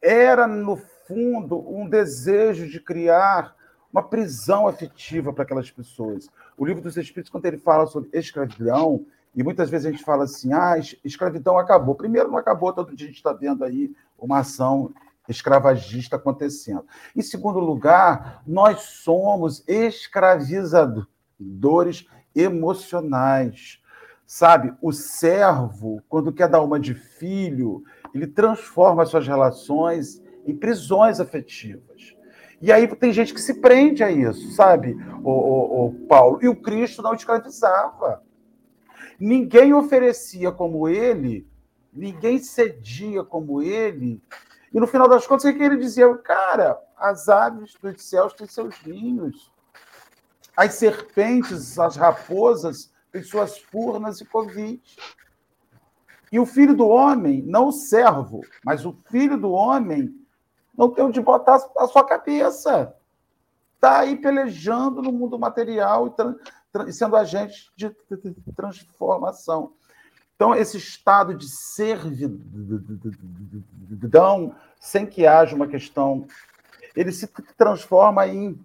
[0.00, 3.54] era, no fundo, um desejo de criar
[3.92, 6.30] uma prisão afetiva para aquelas pessoas.
[6.56, 9.04] O livro dos Espíritos, quando ele fala sobre escravidão,
[9.34, 10.74] e muitas vezes a gente fala assim: ah,
[11.04, 11.94] escravidão acabou.
[11.94, 14.92] Primeiro, não acabou, todo dia a gente está vendo aí uma ação
[15.28, 16.84] escravagista acontecendo.
[17.16, 23.80] Em segundo lugar, nós somos escravizadores emocionais.
[24.26, 27.82] Sabe, o servo, quando quer dar uma de filho,
[28.14, 32.16] ele transforma suas relações em prisões afetivas.
[32.60, 36.38] E aí tem gente que se prende a isso, sabe, o, o, o Paulo?
[36.40, 38.22] E o Cristo não escravizava.
[39.22, 41.48] Ninguém oferecia como ele,
[41.92, 44.20] ninguém cedia como ele.
[44.74, 46.12] E no final das contas, o que ele dizia?
[46.18, 49.52] Cara, as aves dos céus têm seus ninhos.
[50.56, 54.96] As serpentes, as raposas, têm suas furnas e covis.
[56.32, 60.12] E o filho do homem, não o servo, mas o filho do homem,
[60.76, 62.92] não tem onde botar a sua cabeça.
[63.76, 66.10] Está aí pelejando no mundo material e
[66.90, 67.90] sendo agente de
[68.54, 69.72] transformação.
[70.34, 72.36] Então, esse estado de servidão,
[74.80, 76.26] sem que haja uma questão,
[76.96, 78.58] ele se transforma em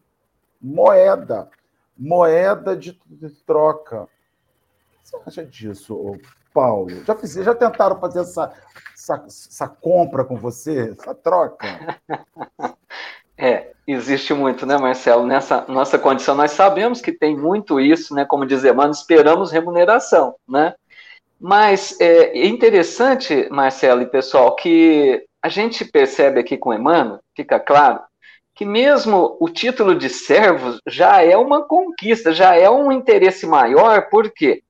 [0.61, 1.49] moeda,
[1.97, 2.99] moeda de
[3.45, 4.03] troca.
[4.03, 6.19] O que você acha disso,
[6.53, 6.89] Paulo?
[7.05, 8.51] Já, fiz, já tentaram fazer essa,
[8.93, 11.67] essa, essa compra com você, essa troca?
[13.87, 15.25] É, existe muito, né, Marcelo?
[15.25, 18.25] Nessa nossa condição, nós sabemos que tem muito isso, né?
[18.25, 20.73] Como diz Emmanuel, esperamos remuneração, né?
[21.39, 27.99] Mas é interessante, Marcelo e pessoal, que a gente percebe aqui com Emmanuel, fica claro,
[28.55, 34.09] que mesmo o título de servos já é uma conquista, já é um interesse maior,
[34.09, 34.63] por quê?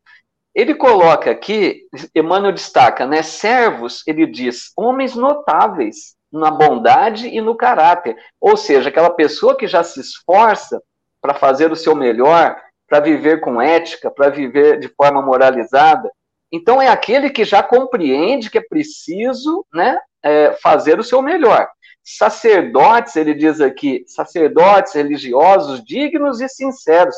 [0.53, 3.24] Ele coloca aqui, Emmanuel destaca, né?
[3.24, 8.17] Servos, ele diz, homens notáveis, na bondade e no caráter.
[8.39, 10.82] Ou seja, aquela pessoa que já se esforça
[11.21, 16.09] para fazer o seu melhor, para viver com ética, para viver de forma moralizada.
[16.51, 21.67] Então, é aquele que já compreende que é preciso né, é, fazer o seu melhor.
[22.03, 27.15] Sacerdotes, ele diz aqui, sacerdotes religiosos dignos e sinceros.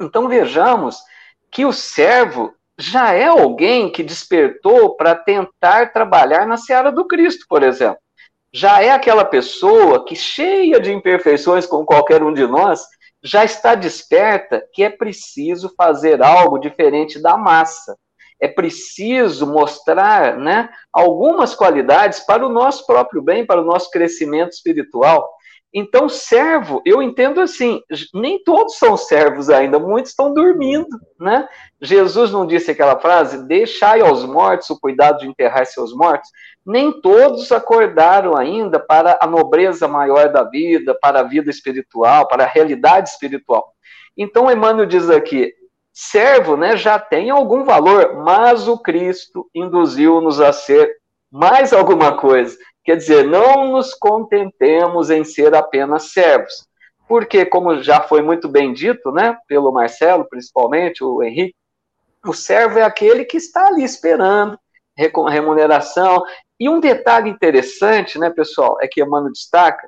[0.00, 1.00] Então, vejamos
[1.50, 7.44] que o servo já é alguém que despertou para tentar trabalhar na seara do Cristo,
[7.48, 8.00] por exemplo
[8.52, 12.84] já é aquela pessoa que, cheia de imperfeições, como qualquer um de nós,
[13.22, 17.96] já está desperta que é preciso fazer algo diferente da massa.
[18.40, 24.52] É preciso mostrar né, algumas qualidades para o nosso próprio bem, para o nosso crescimento
[24.52, 25.28] espiritual.
[25.72, 27.82] Então, servo, eu entendo assim,
[28.14, 30.88] nem todos são servos ainda, muitos estão dormindo,
[31.20, 31.46] né?
[31.80, 36.30] Jesus não disse aquela frase, deixai aos mortos o cuidado de enterrar seus mortos?
[36.64, 42.44] Nem todos acordaram ainda para a nobreza maior da vida, para a vida espiritual, para
[42.44, 43.74] a realidade espiritual.
[44.16, 45.52] Então, Emmanuel diz aqui,
[45.92, 50.90] servo, né, já tem algum valor, mas o Cristo induziu-nos a ser
[51.30, 52.56] mais alguma coisa.
[52.88, 56.66] Quer dizer, não nos contentemos em ser apenas servos.
[57.06, 61.54] Porque, como já foi muito bem dito, né, pelo Marcelo, principalmente, o Henrique,
[62.24, 64.58] o servo é aquele que está ali esperando
[64.96, 66.24] remuneração,
[66.58, 69.86] E um detalhe interessante, né, pessoal, é que Emmanuel destaca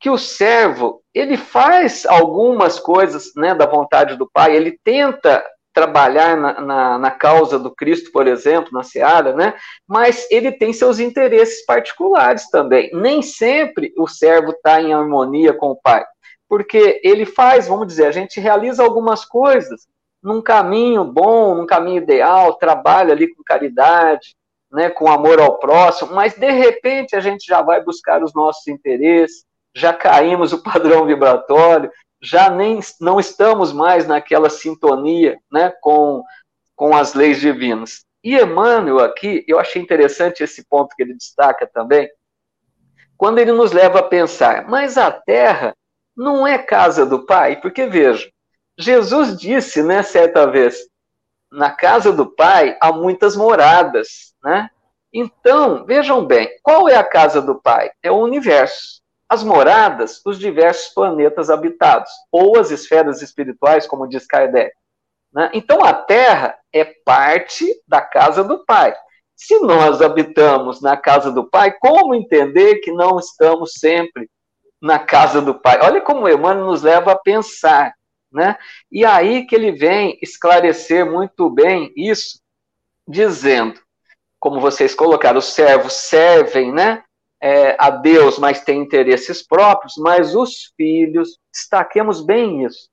[0.00, 6.36] que o servo, ele faz algumas coisas né, da vontade do Pai, ele tenta trabalhar
[6.36, 9.54] na, na, na, causa do Cristo, por exemplo, na Seara, né?
[9.86, 12.90] mas ele tem seus interesses particulares também.
[12.92, 16.04] Nem sempre o servo está em harmonia com o Pai,
[16.48, 19.86] porque ele faz, vamos dizer, a gente realiza algumas coisas
[20.22, 24.36] num caminho bom, num caminho ideal, trabalha ali com caridade,
[24.70, 28.66] né, com amor ao próximo, mas de repente a gente já vai buscar os nossos
[28.68, 29.44] interesses,
[29.74, 31.90] já caímos o padrão vibratório,
[32.22, 36.22] já nem não estamos mais naquela sintonia né, com,
[36.76, 38.04] com as leis divinas.
[38.22, 42.08] E Emmanuel aqui, eu achei interessante esse ponto que ele destaca também,
[43.16, 45.76] quando ele nos leva a pensar, mas a terra
[46.16, 47.60] não é casa do Pai?
[47.60, 48.30] Porque veja,
[48.78, 50.76] Jesus disse, né, certa vez,
[51.50, 54.70] na casa do Pai há muitas moradas, né?
[55.12, 57.90] Então, vejam bem, qual é a casa do Pai?
[58.02, 59.01] É o universo
[59.32, 64.76] as moradas, os diversos planetas habitados, ou as esferas espirituais, como diz Kardec.
[65.32, 65.50] Né?
[65.54, 68.94] Então, a Terra é parte da casa do Pai.
[69.34, 74.28] Se nós habitamos na casa do Pai, como entender que não estamos sempre
[74.78, 75.78] na casa do Pai?
[75.80, 77.94] Olha como Emmanuel nos leva a pensar.
[78.30, 78.54] Né?
[78.90, 82.38] E aí que ele vem esclarecer muito bem isso,
[83.08, 83.80] dizendo,
[84.38, 87.02] como vocês colocaram, os servos servem né,
[87.42, 92.88] é, a Deus, mas tem interesses próprios, mas os filhos, destaquemos bem isso,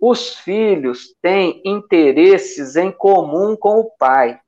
[0.00, 4.38] os filhos têm interesses em comum com o pai.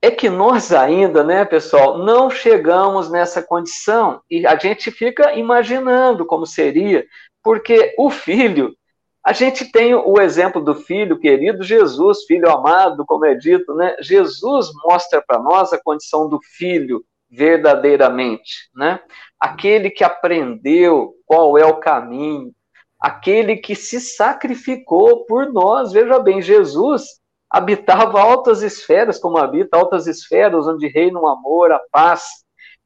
[0.00, 6.24] É que nós ainda, né, pessoal, não chegamos nessa condição e a gente fica imaginando
[6.24, 7.06] como seria,
[7.42, 8.74] porque o filho,
[9.22, 13.96] a gente tem o exemplo do filho querido Jesus, filho amado, como é dito, né?
[14.00, 19.00] Jesus mostra para nós a condição do filho verdadeiramente, né?
[19.40, 22.52] Aquele que aprendeu qual é o caminho,
[23.00, 25.92] aquele que se sacrificou por nós.
[25.92, 27.20] Veja bem, Jesus
[27.50, 32.24] habitava altas esferas, como habita altas esferas, onde reina o amor, a paz.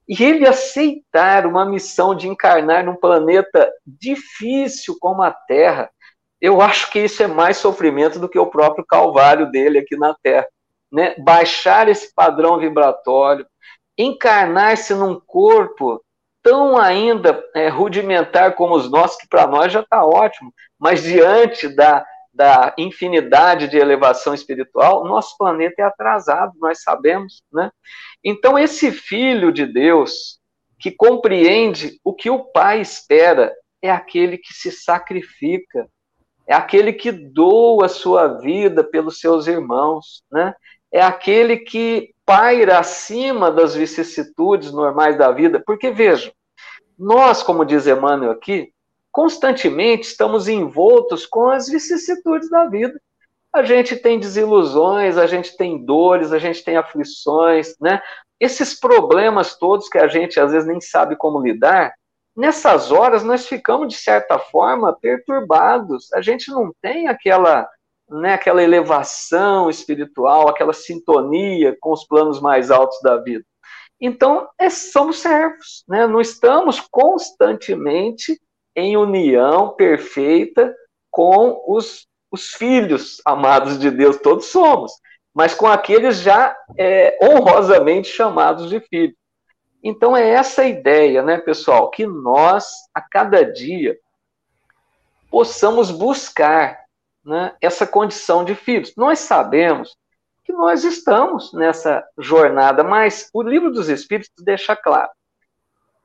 [0.09, 5.91] E ele aceitar uma missão de encarnar num planeta difícil como a Terra,
[6.41, 10.15] eu acho que isso é mais sofrimento do que o próprio calvário dele aqui na
[10.23, 10.47] Terra.
[10.91, 11.15] Né?
[11.19, 13.47] Baixar esse padrão vibratório,
[13.99, 16.01] encarnar-se num corpo
[16.43, 21.69] tão ainda é, rudimentar como os nossos, que para nós já está ótimo, mas diante
[21.69, 27.71] da, da infinidade de elevação espiritual, nosso planeta é atrasado, nós sabemos, né?
[28.23, 30.39] Então, esse filho de Deus,
[30.79, 35.89] que compreende o que o pai espera, é aquele que se sacrifica,
[36.47, 40.55] é aquele que doa a sua vida pelos seus irmãos, né?
[40.93, 46.33] É aquele que paira acima das vicissitudes normais da vida, porque vejam,
[46.99, 48.73] nós, como diz Emmanuel aqui,
[49.11, 53.01] constantemente estamos envoltos com as vicissitudes da vida.
[53.53, 58.03] A gente tem desilusões, a gente tem dores, a gente tem aflições, né?
[58.39, 61.95] Esses problemas todos que a gente às vezes nem sabe como lidar,
[62.37, 66.13] nessas horas nós ficamos, de certa forma, perturbados.
[66.13, 67.69] A gente não tem aquela
[68.11, 73.45] né, aquela elevação espiritual, aquela sintonia com os planos mais altos da vida.
[74.01, 76.07] Então, é, somos servos, né?
[76.07, 78.41] não estamos constantemente
[78.75, 80.75] em união perfeita
[81.11, 84.93] com os, os filhos amados de Deus, todos somos,
[85.35, 89.17] mas com aqueles já é, honrosamente chamados de filhos.
[89.83, 93.97] Então, é essa ideia, né, pessoal, que nós, a cada dia,
[95.31, 96.88] possamos buscar
[97.25, 98.93] né, essa condição de filhos.
[98.97, 99.97] Nós sabemos
[100.45, 105.11] que nós estamos nessa jornada, mas o livro dos Espíritos deixa claro.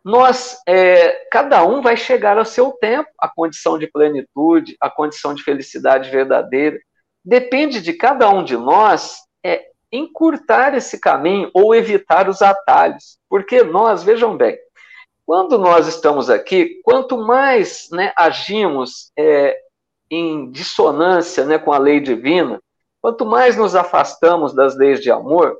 [0.04, 5.34] Nós, é, cada um vai chegar ao seu tempo, a condição de plenitude, a condição
[5.34, 6.78] de felicidade verdadeira.
[7.24, 13.18] Depende de cada um de nós é, encurtar esse caminho ou evitar os atalhos.
[13.30, 14.58] Porque nós, vejam bem,
[15.26, 19.58] quando nós estamos aqui, quanto mais né, agimos é,
[20.14, 22.62] em dissonância né, com a lei divina,
[23.02, 25.58] quanto mais nos afastamos das leis de amor,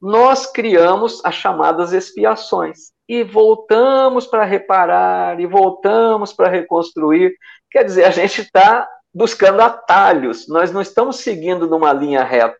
[0.00, 7.34] nós criamos as chamadas expiações e voltamos para reparar e voltamos para reconstruir.
[7.70, 12.56] Quer dizer, a gente está buscando atalhos, nós não estamos seguindo numa linha reta.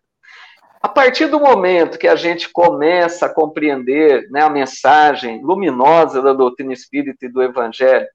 [0.81, 6.33] A partir do momento que a gente começa a compreender né, a mensagem luminosa da
[6.33, 8.07] doutrina espírita e do evangelho,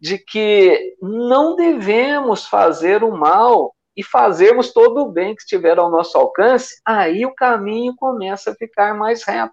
[0.00, 5.90] de que não devemos fazer o mal e fazermos todo o bem que estiver ao
[5.90, 9.52] nosso alcance, aí o caminho começa a ficar mais reto.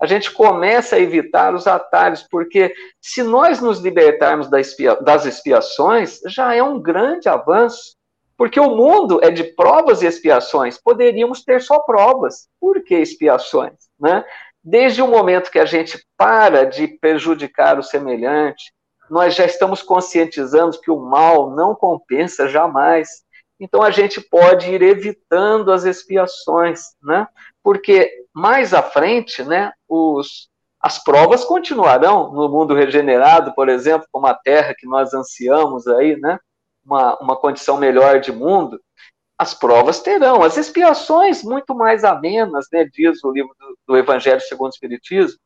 [0.00, 6.54] A gente começa a evitar os atalhos, porque se nós nos libertarmos das expiações, já
[6.54, 7.96] é um grande avanço.
[8.36, 10.78] Porque o mundo é de provas e expiações.
[10.78, 12.48] Poderíamos ter só provas.
[12.60, 13.88] Por que expiações?
[13.98, 14.22] Né?
[14.62, 18.74] Desde o momento que a gente para de prejudicar o semelhante,
[19.08, 23.08] nós já estamos conscientizando que o mal não compensa jamais.
[23.58, 27.26] Então a gente pode ir evitando as expiações, né?
[27.62, 30.48] Porque mais à frente, né, os,
[30.80, 36.16] as provas continuarão no mundo regenerado, por exemplo, como a Terra que nós ansiamos aí,
[36.16, 36.38] né?
[36.84, 38.80] Uma, uma condição melhor de mundo.
[39.38, 42.88] As provas terão, as expiações muito mais amenas, né?
[42.92, 45.38] Diz o livro do, do Evangelho segundo o Espiritismo.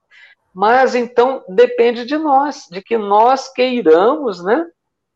[0.54, 4.66] Mas então depende de nós, de que nós queiramos, né?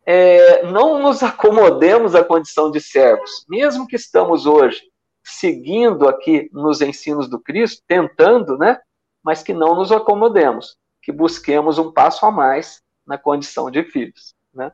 [0.06, 4.82] É, não nos acomodemos à condição de servos, mesmo que estamos hoje
[5.24, 8.78] seguindo aqui nos ensinos do Cristo, tentando, né?
[9.22, 14.34] Mas que não nos acomodemos, que busquemos um passo a mais na condição de filhos,
[14.52, 14.70] né?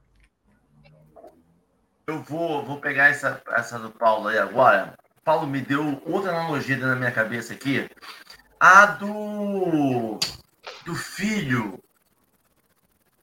[2.07, 4.95] Eu vou, vou pegar essa, essa do Paulo aí agora.
[5.23, 7.89] Paulo me deu outra analogia na minha cabeça aqui.
[8.59, 10.19] A do,
[10.85, 11.83] do filho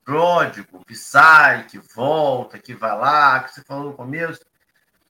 [0.04, 4.46] pródigo, que sai, que volta, que vai lá, que você falou no começo.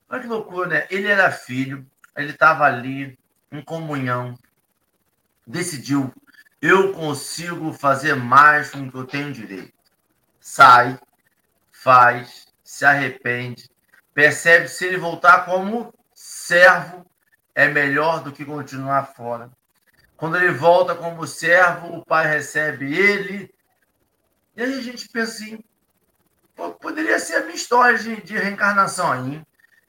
[0.08, 0.86] Olha que loucura, né?
[0.90, 1.86] Ele era filho,
[2.16, 3.18] ele estava ali
[3.52, 4.36] em comunhão,
[5.46, 6.12] decidiu,
[6.60, 9.72] eu consigo fazer mais com o que eu tenho direito.
[10.40, 10.98] Sai,
[11.70, 13.70] faz, se arrepende,
[14.12, 17.06] percebe se ele voltar como servo
[17.54, 19.50] é melhor do que continuar fora.
[20.18, 23.50] Quando ele volta como servo, o pai recebe ele
[24.58, 25.62] e aí a gente pensa assim,
[26.80, 29.40] poderia ser a minha história de, de reencarnação aí.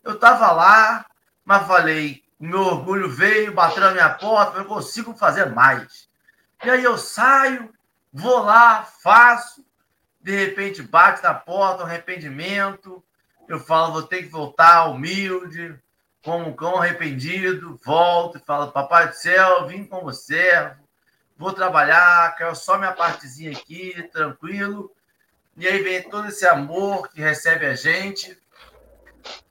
[0.03, 1.07] Eu estava lá,
[1.43, 6.07] mas falei, meu orgulho veio, bateu na minha porta, eu consigo fazer mais.
[6.63, 7.73] E aí eu saio,
[8.13, 9.65] vou lá, faço,
[10.21, 13.03] de repente bate na porta, arrependimento,
[13.47, 15.81] eu falo, vou ter que voltar humilde,
[16.23, 20.75] como um cão arrependido, volto e falo, papai do céu, vim como servo,
[21.37, 24.91] vou trabalhar, quero só minha partezinha aqui, tranquilo.
[25.55, 28.37] E aí vem todo esse amor que recebe a gente.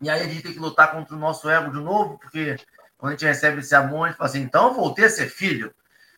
[0.01, 2.57] E aí a gente tem que lutar contra o nosso ego de novo, porque
[2.97, 5.75] quando a gente recebe esse amor, a gente fala assim, então voltei a ser filho.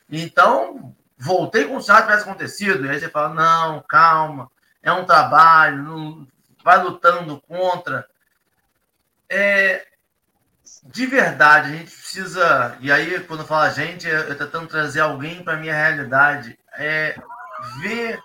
[0.08, 2.86] Então, voltei como se nada tivesse acontecido.
[2.86, 4.50] E aí você fala, não, calma,
[4.82, 6.28] é um trabalho, não,
[6.64, 8.08] vai lutando contra.
[9.28, 9.86] É,
[10.82, 12.76] de verdade, a gente precisa.
[12.80, 16.58] E aí, quando fala a gente, eu tentando trazer alguém para minha realidade.
[16.74, 17.16] É
[17.82, 18.18] ver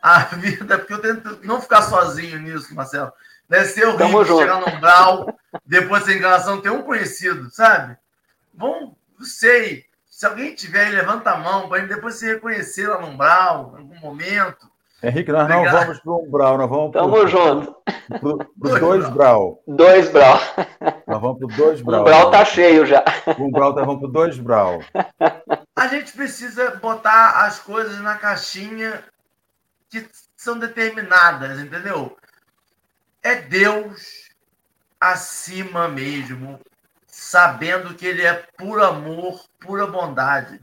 [0.00, 3.12] a vida, porque eu tento não ficar sozinho nisso, Marcelo.
[3.48, 7.96] Deve ser horrível chegar no umbral, depois da enganação, ter um conhecido, sabe?
[8.52, 9.84] Bom, não sei.
[10.08, 13.82] Se alguém tiver aí, levanta a mão para depois se reconhecer lá no umbral, em
[13.82, 14.70] algum momento.
[15.06, 15.72] Henrique, nós Obrigado.
[15.72, 17.76] não vamos para o umbral, nós vamos Tamo pro, junto.
[18.08, 19.62] Para os dois brau.
[19.68, 20.36] Dois brau.
[21.06, 22.00] Nós vamos para o dois brau.
[22.00, 23.04] O brau tá cheio já.
[23.38, 24.80] O umbral tá, vamos para o dois brau.
[25.76, 29.04] A gente precisa botar as coisas na caixinha
[29.88, 32.16] que são determinadas, entendeu?
[33.22, 34.28] É Deus
[35.00, 36.58] acima mesmo,
[37.06, 40.60] sabendo que Ele é puro amor, pura bondade.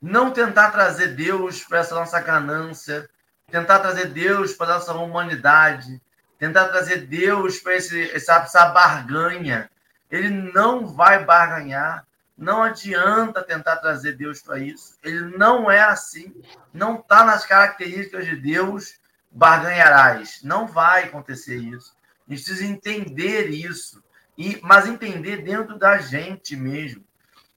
[0.00, 3.06] Não tentar trazer Deus para essa nossa ganância,
[3.50, 6.00] tentar trazer Deus para essa humanidade,
[6.38, 9.70] tentar trazer Deus para esse, essa, essa barganha.
[10.10, 12.06] Ele não vai barganhar.
[12.36, 14.96] Não adianta tentar trazer Deus para isso.
[15.04, 16.34] Ele não é assim.
[16.72, 18.94] Não está nas características de Deus
[19.30, 20.40] barganharás.
[20.42, 21.94] Não vai acontecer isso.
[22.26, 24.02] A gente precisa entender isso.
[24.38, 27.04] E, mas entender dentro da gente mesmo.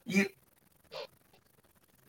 [0.05, 0.35] E,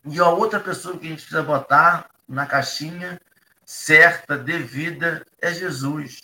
[0.03, 3.21] e a outra pessoa que a gente precisa botar na caixinha
[3.65, 6.21] certa, devida, é Jesus.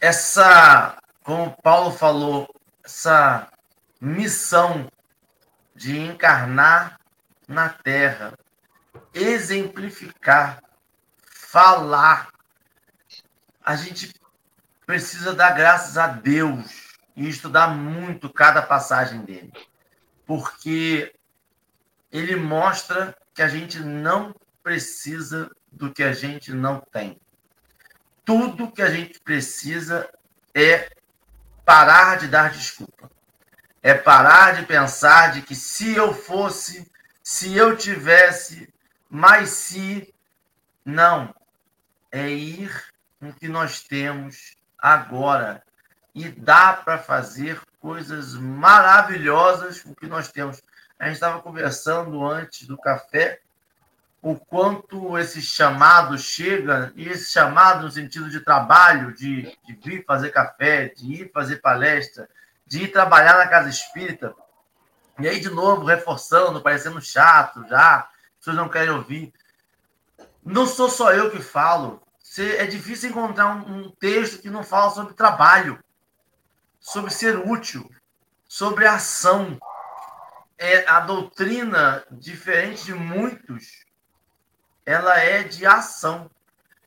[0.00, 2.52] Essa, como Paulo falou,
[2.84, 3.48] essa
[4.00, 4.90] missão
[5.74, 6.98] de encarnar
[7.48, 8.34] na terra,
[9.12, 10.62] exemplificar,
[11.24, 12.28] falar.
[13.64, 14.12] A gente
[14.84, 19.52] precisa dar graças a Deus e estudar muito cada passagem dele,
[20.26, 21.14] porque
[22.10, 24.34] ele mostra que a gente não
[24.64, 27.20] precisa do que a gente não tem.
[28.24, 30.10] Tudo que a gente precisa
[30.54, 30.90] é
[31.64, 33.10] parar de dar desculpa.
[33.82, 36.90] É parar de pensar de que se eu fosse,
[37.22, 38.72] se eu tivesse,
[39.10, 40.12] mas se.
[40.82, 41.34] Não.
[42.10, 42.72] É ir
[43.20, 45.62] com o que nós temos agora.
[46.14, 50.62] E dá para fazer coisas maravilhosas com o que nós temos.
[50.98, 53.40] a gente estava conversando antes do café
[54.24, 60.02] o quanto esse chamado chega, e esse chamado no sentido de trabalho, de, de vir
[60.06, 62.26] fazer café, de ir fazer palestra,
[62.66, 64.34] de ir trabalhar na casa espírita,
[65.20, 68.08] e aí, de novo, reforçando, parecendo chato já,
[68.38, 69.30] pessoas não querem ouvir.
[70.42, 72.02] Não sou só eu que falo.
[72.58, 75.78] É difícil encontrar um, texto que não fala sobre trabalho,
[76.80, 77.88] sobre ser útil,
[78.48, 79.58] sobre ação.
[80.56, 83.84] É, a doutrina, diferente de muitos,
[84.86, 86.30] ela é de ação,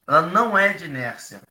[0.08, 1.42] ela não é de inércia.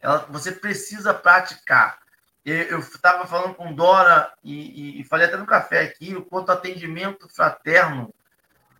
[0.00, 1.98] Ela, você precisa praticar.
[2.44, 4.54] Eu estava falando com Dora e,
[4.98, 8.12] e, e, falei até no café aqui o quanto atendimento fraterno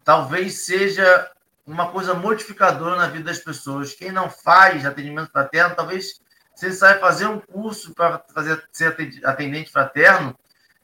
[0.02, 1.30] talvez seja
[1.66, 3.92] uma coisa modificadora na vida das pessoas.
[3.92, 6.20] Quem não faz atendimento fraterno, talvez
[6.54, 10.36] você saia fazer um curso para fazer ser atendente fraterno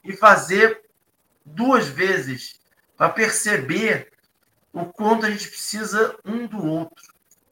[0.03, 0.83] e fazer
[1.43, 2.59] duas vezes
[2.95, 4.11] para perceber
[4.81, 7.03] o quanto a gente precisa um do outro,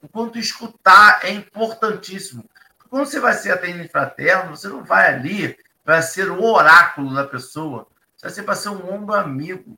[0.02, 2.48] o quanto escutar é importantíssimo.
[2.88, 7.26] Quando você vai ser atendente fraterno, você não vai ali para ser o oráculo da
[7.26, 9.76] pessoa, você vai ser para ser um ombro amigo.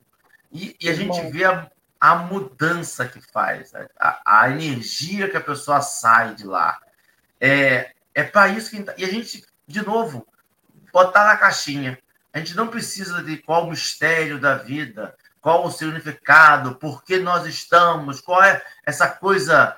[0.51, 1.69] E, e a gente vê a,
[1.99, 6.79] a, mudança que faz, a, a, energia que a pessoa sai de lá.
[7.39, 8.83] É, é para isso que.
[8.97, 10.27] E a gente, de novo,
[10.91, 11.99] botar na caixinha.
[12.31, 17.45] A gente não precisa de qual mistério da vida, qual o significado, por que nós
[17.45, 19.75] estamos, qual é essa coisa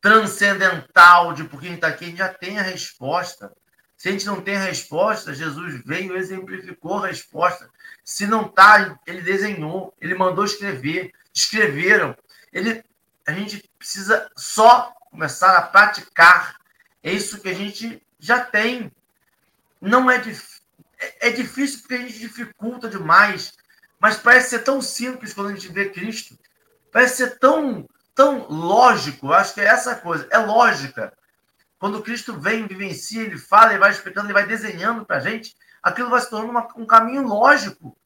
[0.00, 3.52] transcendental de por que a gente está aqui, a gente já tem a resposta.
[3.96, 7.68] Se a gente não tem a resposta, Jesus veio exemplificou a resposta.
[8.04, 12.16] Se não está, ele desenhou, ele mandou escrever, escreveram.
[12.52, 12.84] Ele,
[13.26, 16.56] a gente precisa só começar a praticar.
[17.02, 18.92] É isso que a gente já tem.
[19.80, 20.60] Não é, dif...
[21.00, 23.54] é, é difícil porque a gente dificulta demais
[23.98, 26.38] mas parece ser tão simples quando a gente vê Cristo.
[26.92, 29.32] Parece ser tão, tão lógico.
[29.32, 30.26] Acho que é essa coisa.
[30.30, 31.12] É lógica.
[31.78, 35.54] Quando Cristo vem, vivencia, ele fala, ele vai explicando, ele vai desenhando para a gente,
[35.82, 37.96] aquilo vai se tornando uma, um caminho lógico.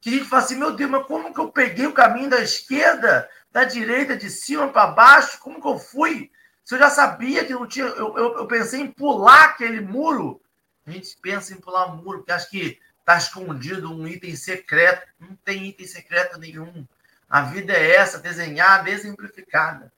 [0.00, 2.40] Que a gente fala assim, meu Deus, mas como que eu peguei o caminho da
[2.40, 5.38] esquerda, da direita, de cima para baixo?
[5.40, 6.30] Como que eu fui?
[6.62, 7.86] Se eu já sabia que não tinha.
[7.86, 10.40] Eu, eu, eu pensei em pular aquele muro.
[10.86, 15.06] A gente pensa em pular muro, porque acho que está escondido um item secreto.
[15.20, 16.86] Não tem item secreto nenhum.
[17.28, 19.92] A vida é essa, desenhada, exemplificada.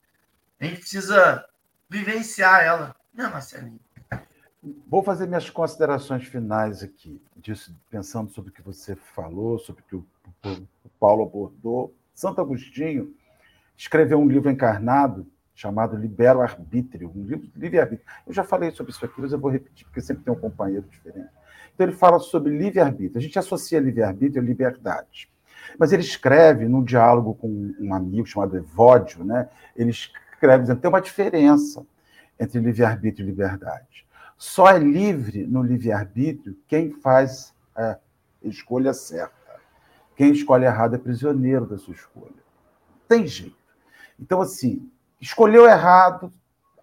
[0.61, 1.47] A gente precisa
[1.89, 2.97] vivenciar ela.
[3.15, 3.79] Não, Marcelinho.
[4.89, 9.85] Vou fazer minhas considerações finais aqui, disso, pensando sobre o que você falou, sobre o
[9.85, 11.95] que o Paulo abordou.
[12.13, 13.15] Santo Agostinho
[13.77, 18.07] escreveu um livro encarnado chamado Libero Arbítrio, um livro livre-arbítrio.
[18.27, 20.87] Eu já falei sobre isso aqui, mas eu vou repetir, porque sempre tem um companheiro
[20.89, 21.31] diferente.
[21.77, 23.18] Então, ele fala sobre livre-arbítrio.
[23.18, 25.31] A gente associa livre-arbítrio à liberdade.
[25.79, 29.51] Mas ele escreve, num diálogo com um amigo chamado Evódio, né?
[29.77, 31.87] ele escreve dizendo tem uma diferença
[32.41, 34.07] entre livre-arbítrio e liberdade.
[34.39, 37.99] Só é livre no livre-arbítrio quem faz a
[38.43, 39.35] escolha certa.
[40.16, 42.43] Quem escolhe errado é prisioneiro da sua escolha.
[43.07, 43.55] Tem jeito.
[44.18, 46.33] Então, assim, escolheu errado,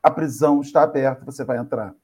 [0.03, 1.95] a prisão está aberta, você vai entrar.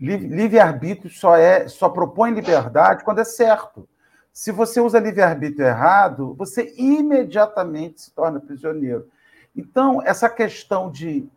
[0.00, 3.86] Livre-arbítrio só, é, só propõe liberdade quando é certo.
[4.32, 9.10] Se você usa livre-arbítrio errado, você imediatamente se torna prisioneiro.
[9.54, 11.28] Então, essa questão de,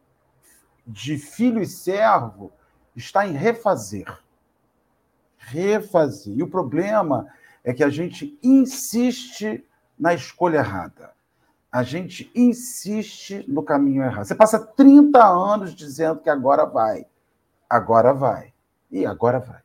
[0.87, 2.53] de filho e servo
[2.95, 4.07] está em refazer.
[5.37, 6.33] Refazer.
[6.37, 7.27] E o problema
[7.65, 9.61] é que a gente insiste
[9.99, 11.11] na escolha errada.
[11.69, 14.23] A gente insiste no caminho errado.
[14.23, 17.05] Você passa 30 anos dizendo que agora vai.
[17.69, 18.52] Agora vai
[18.93, 19.59] e agora vai.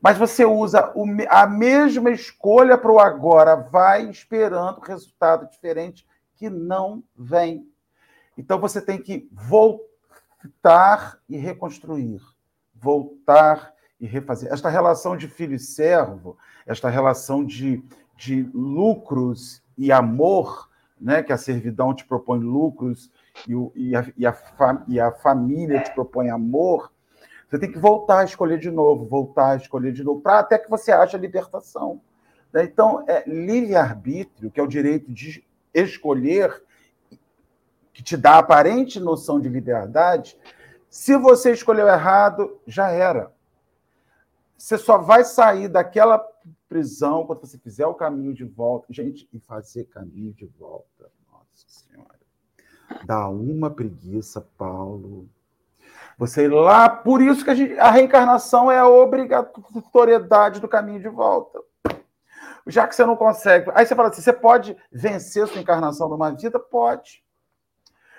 [0.00, 0.92] Mas você usa
[1.28, 7.68] a mesma escolha para o agora vai, esperando resultado diferente que não vem.
[8.36, 12.20] Então você tem que voltar e reconstruir,
[12.74, 14.52] voltar e refazer.
[14.52, 16.36] Esta relação de filho e servo,
[16.66, 17.82] esta relação de,
[18.16, 20.68] de lucros e amor,
[21.00, 23.10] né, que a servidão te propõe lucros
[23.46, 24.36] e, o, e, a, e, a,
[24.88, 26.93] e a família te propõe amor,
[27.48, 30.58] você tem que voltar a escolher de novo, voltar a escolher de novo, para até
[30.58, 32.00] que você ache a libertação.
[32.52, 32.64] Né?
[32.64, 36.62] Então, é livre-arbítrio, que é o direito de escolher,
[37.92, 40.38] que te dá a aparente noção de liberdade.
[40.88, 43.32] Se você escolheu errado, já era.
[44.56, 46.18] Você só vai sair daquela
[46.68, 48.86] prisão quando você fizer o caminho de volta.
[48.90, 52.18] Gente, e fazer caminho de volta, nossa Senhora.
[53.04, 55.28] Dá uma preguiça, Paulo.
[56.18, 61.00] Você ir lá, por isso que a, gente, a reencarnação é a obrigatoriedade do caminho
[61.00, 61.60] de volta.
[62.66, 63.70] Já que você não consegue.
[63.74, 66.58] Aí você fala assim: você pode vencer sua encarnação numa vida?
[66.58, 67.22] Pode.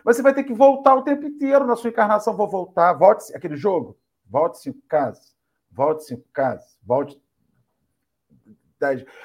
[0.03, 2.35] Mas você vai ter que voltar o tempo inteiro na sua encarnação.
[2.35, 3.97] Vou voltar, volte aquele jogo.
[4.27, 5.35] Volte cinco casas,
[5.71, 7.21] volte cinco casas, volte.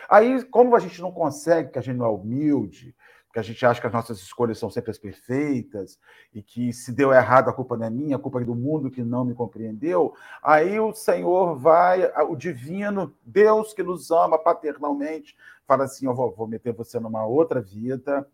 [0.09, 2.95] Aí, como a gente não consegue, que a gente não é humilde,
[3.33, 5.99] que a gente acha que as nossas escolhas são sempre as perfeitas
[6.35, 8.91] e que se deu errado a culpa não é minha, a culpa é do mundo
[8.91, 10.15] que não me compreendeu.
[10.43, 16.35] Aí o Senhor vai, o divino Deus que nos ama paternalmente, fala assim: eu vou,
[16.35, 18.27] vou meter você numa outra vida,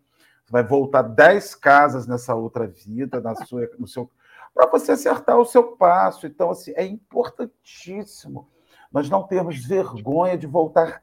[0.48, 4.10] vai voltar dez casas nessa outra vida, na sua, no seu,
[4.54, 6.26] para você acertar o seu passo.
[6.26, 8.48] Então assim é importantíssimo
[8.96, 11.02] nós não termos vergonha de voltar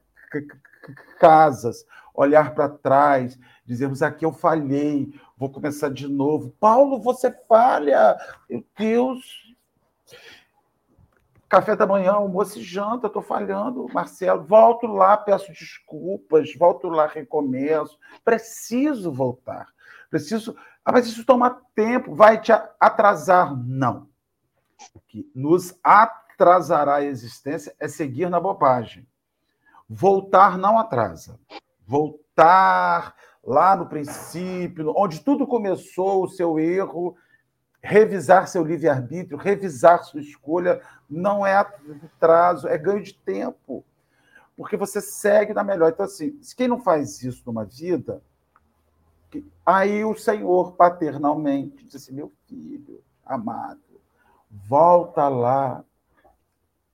[1.19, 6.51] casas, olhar para trás, dizermos aqui eu falhei, vou começar de novo.
[6.59, 8.18] Paulo, você falha.
[8.49, 9.55] Meu Deus.
[11.49, 13.88] Café da manhã, almoço e janta, estou falhando.
[13.93, 17.97] Marcelo, volto lá, peço desculpas, volto lá, recomeço.
[18.24, 19.68] Preciso voltar.
[20.09, 20.55] Preciso.
[20.84, 23.55] Ah, mas isso toma tempo, vai te atrasar.
[23.55, 24.09] Não.
[24.93, 29.07] O que nos atrasará a existência é seguir na bobagem.
[29.88, 31.39] Voltar não atrasa.
[31.86, 37.15] Voltar lá no princípio, onde tudo começou, o seu erro,
[37.81, 43.84] revisar seu livre-arbítrio, revisar sua escolha, não é atraso, é ganho de tempo.
[44.55, 45.91] Porque você segue na melhor.
[45.91, 48.21] Então, assim, quem não faz isso numa vida,
[49.65, 53.81] aí o Senhor paternalmente diz assim: meu filho amado,
[54.49, 55.84] volta lá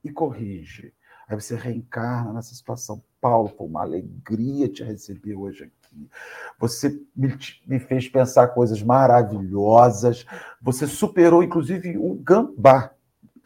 [0.04, 0.94] e corrige.
[1.28, 3.04] Aí você reencarna nessa situação.
[3.22, 6.10] Paulo, foi uma alegria te receber hoje aqui.
[6.60, 10.26] Você me, me fez pensar coisas maravilhosas.
[10.62, 12.92] Você superou, inclusive, o gambá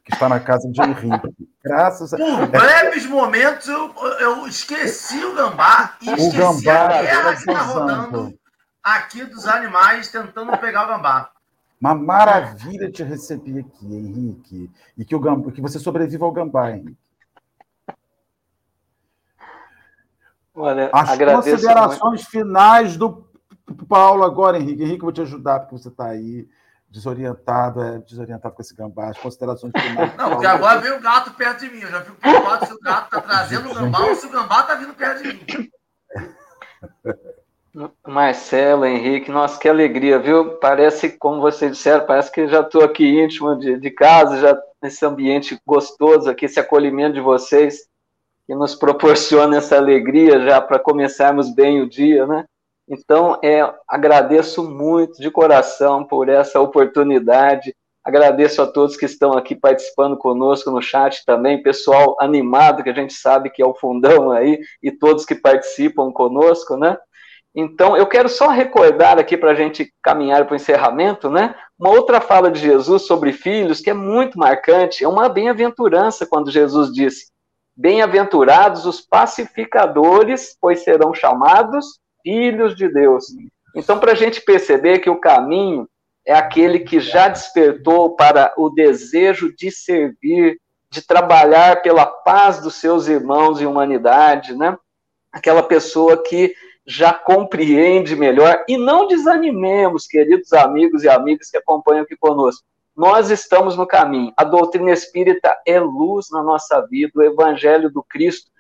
[0.03, 1.49] que está na casa de Henrique.
[1.63, 7.01] Graças a Por breves momentos eu, eu esqueci o gambá e esqueci o gambá a
[7.01, 8.39] guerra que está rodando
[8.83, 11.31] aqui dos animais tentando pegar o gambá.
[11.79, 14.69] Uma maravilha te receber aqui, Henrique.
[14.97, 16.97] E que, o gambá, que você sobreviva ao gambá, Henrique.
[20.55, 22.29] Olha, As considerações muito.
[22.29, 23.27] finais do
[23.87, 24.83] Paulo agora, Henrique.
[24.83, 26.47] Henrique, eu vou te ajudar, porque você está aí
[26.89, 29.09] desorientado, é, desorientado com esse gambá.
[29.09, 30.15] As considerações finais.
[30.15, 31.79] Não, porque agora vem o gato perto de mim.
[31.79, 34.61] Eu já fico preocupado se o gato está trazendo o gambá ou se o gambá
[34.61, 35.71] está vindo perto de mim.
[38.07, 40.57] Marcelo, Henrique, nossa, que alegria, viu?
[40.57, 45.03] Parece, como vocês disseram, parece que já estou aqui íntimo de, de casa, já nesse
[45.03, 47.87] ambiente gostoso aqui, esse acolhimento de vocês
[48.53, 52.45] que nos proporciona essa alegria já para começarmos bem o dia, né?
[52.87, 57.73] Então, é, agradeço muito de coração por essa oportunidade.
[58.03, 62.93] Agradeço a todos que estão aqui participando conosco no chat também, pessoal animado, que a
[62.93, 66.97] gente sabe que é o fundão aí, e todos que participam conosco, né?
[67.55, 71.55] Então, eu quero só recordar aqui para a gente caminhar para o encerramento, né?
[71.79, 76.51] Uma outra fala de Jesus sobre filhos que é muito marcante, é uma bem-aventurança quando
[76.51, 77.32] Jesus disse:
[77.75, 83.25] Bem-aventurados os pacificadores, pois serão chamados filhos de Deus.
[83.75, 85.89] Então, para a gente perceber que o caminho
[86.25, 90.59] é aquele que já despertou para o desejo de servir,
[90.89, 94.77] de trabalhar pela paz dos seus irmãos e humanidade, né?
[95.31, 96.55] Aquela pessoa que
[96.85, 102.63] já compreende melhor e não desanimemos, queridos amigos e amigas que acompanham aqui conosco
[102.95, 104.33] nós estamos no caminho.
[104.37, 108.53] A doutrina espírita é luz na nossa vida, o evangelho do Cristo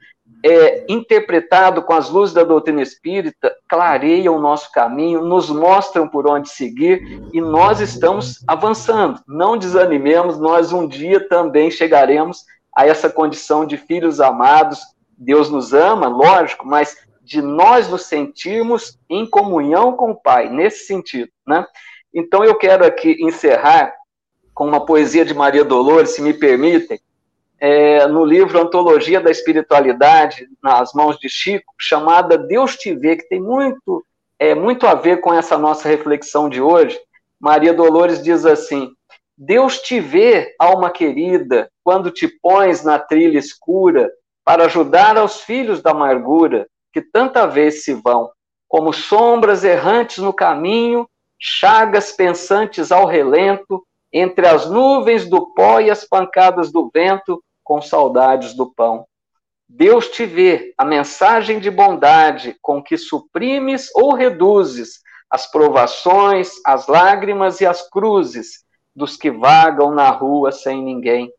[0.43, 6.27] é interpretado com as luzes da doutrina espírita, clareia o nosso caminho, nos mostram por
[6.27, 9.21] onde seguir e nós estamos avançando.
[9.27, 12.43] Não desanimemos, nós um dia também chegaremos
[12.75, 14.81] a essa condição de filhos amados.
[15.17, 20.85] Deus nos ama, lógico, mas de nós nos sentirmos em comunhão com o Pai, nesse
[20.85, 21.65] sentido, né?
[22.13, 23.93] Então eu quero aqui encerrar
[24.53, 26.99] com uma poesia de Maria Dolores, se me permitem,
[27.59, 33.27] é, no livro Antologia da Espiritualidade, nas mãos de Chico, chamada Deus te vê, que
[33.29, 34.05] tem muito,
[34.37, 36.99] é, muito a ver com essa nossa reflexão de hoje.
[37.39, 38.91] Maria Dolores diz assim:
[39.37, 44.11] Deus te vê, alma querida, quando te pões na trilha escura
[44.43, 48.29] para ajudar aos filhos da amargura que tanta vez se vão,
[48.67, 53.83] como sombras errantes no caminho, chagas pensantes ao relento,
[54.13, 59.05] entre as nuvens do pó e as pancadas do vento, com saudades do pão.
[59.67, 66.85] Deus te vê a mensagem de bondade com que suprimes ou reduzes as provações, as
[66.85, 68.63] lágrimas e as cruzes
[68.95, 71.31] dos que vagam na rua sem ninguém.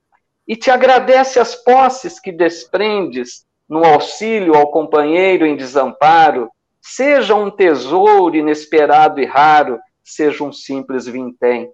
[0.49, 6.51] E te agradece as posses que desprendes no auxílio ao companheiro em desamparo,
[6.83, 11.71] seja um tesouro inesperado e raro, seja um simples vintém.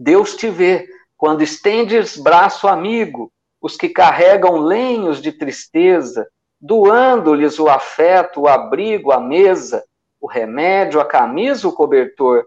[0.00, 6.28] Deus te vê quando estendes braço amigo, os que carregam lenhos de tristeza,
[6.60, 9.84] doando-lhes o afeto, o abrigo, a mesa,
[10.20, 12.44] o remédio, a camisa, o cobertor,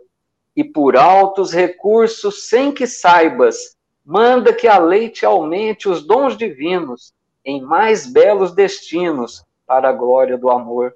[0.56, 3.76] e por altos recursos, sem que saibas,
[4.06, 9.93] manda que a lei te aumente os dons divinos em mais belos destinos para a
[9.93, 10.93] glória do amor.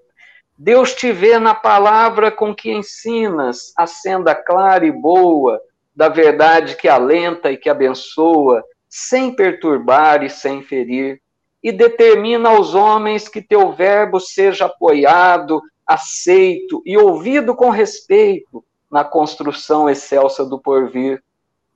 [0.57, 5.59] Deus te vê na palavra com que ensinas a senda clara e boa
[5.95, 11.21] da verdade que alenta e que abençoa, sem perturbar e sem ferir,
[11.63, 19.03] e determina aos homens que teu verbo seja apoiado, aceito e ouvido com respeito na
[19.03, 21.23] construção excelsa do porvir.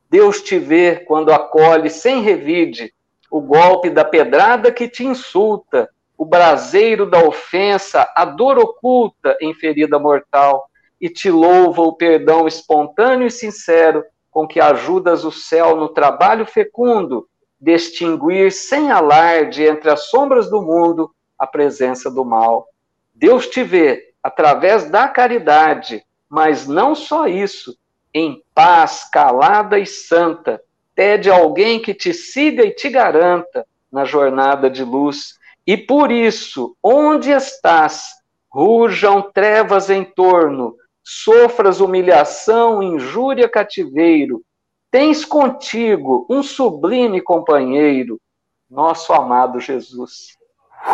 [0.09, 2.93] Deus te vê quando acolhe sem revide
[3.31, 9.53] o golpe da pedrada que te insulta, o braseiro da ofensa, a dor oculta em
[9.53, 10.68] ferida mortal,
[10.99, 16.45] e te louva o perdão espontâneo e sincero com que ajudas o céu no trabalho
[16.45, 17.27] fecundo,
[17.59, 22.67] distinguir sem alarde entre as sombras do mundo a presença do mal.
[23.13, 27.77] Deus te vê através da caridade, mas não só isso,
[28.13, 30.61] em paz calada e santa,
[30.93, 36.75] pede alguém que te siga e te garanta na jornada de luz e por isso,
[36.81, 38.15] onde estás,
[38.49, 40.75] rujam trevas em torno,
[41.09, 44.43] sofras humilhação, injúria, cativeiro,
[44.91, 48.21] tens contigo um sublime companheiro,
[48.69, 50.37] nosso amado Jesus.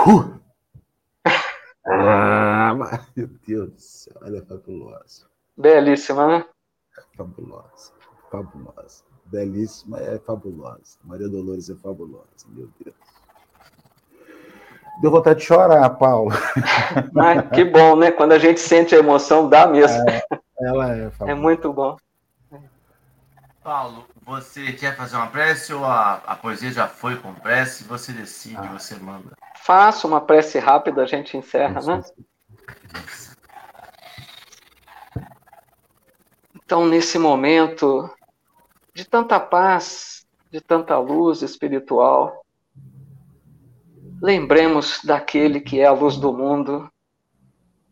[0.07, 0.39] Uh!
[1.85, 2.73] ah,
[3.13, 5.27] meu Deus do céu, ela é fabulosa.
[5.57, 6.45] Belíssima, né?
[7.17, 7.91] Fabulosa,
[8.31, 9.03] fabulosa.
[9.25, 10.97] Belíssima, é fabulosa.
[11.03, 12.95] Maria Dolores é fabulosa, meu Deus.
[15.01, 16.31] Deu vontade de chorar, Paulo.
[17.19, 18.11] Ai, que bom, né?
[18.11, 20.09] Quando a gente sente a emoção, dá mesmo.
[20.09, 20.21] É,
[20.59, 21.11] ela é.
[21.27, 21.97] É muito bom.
[23.63, 27.83] Paulo, você quer fazer uma prece ou a, a poesia já foi com prece?
[27.85, 28.77] Você decide, ah.
[28.77, 29.35] você manda.
[29.57, 32.03] Faça uma prece rápida, a gente encerra, né?
[36.63, 38.09] Então, nesse momento
[38.93, 42.44] de tanta paz, de tanta luz espiritual,
[44.21, 46.89] lembremos daquele que é a luz do mundo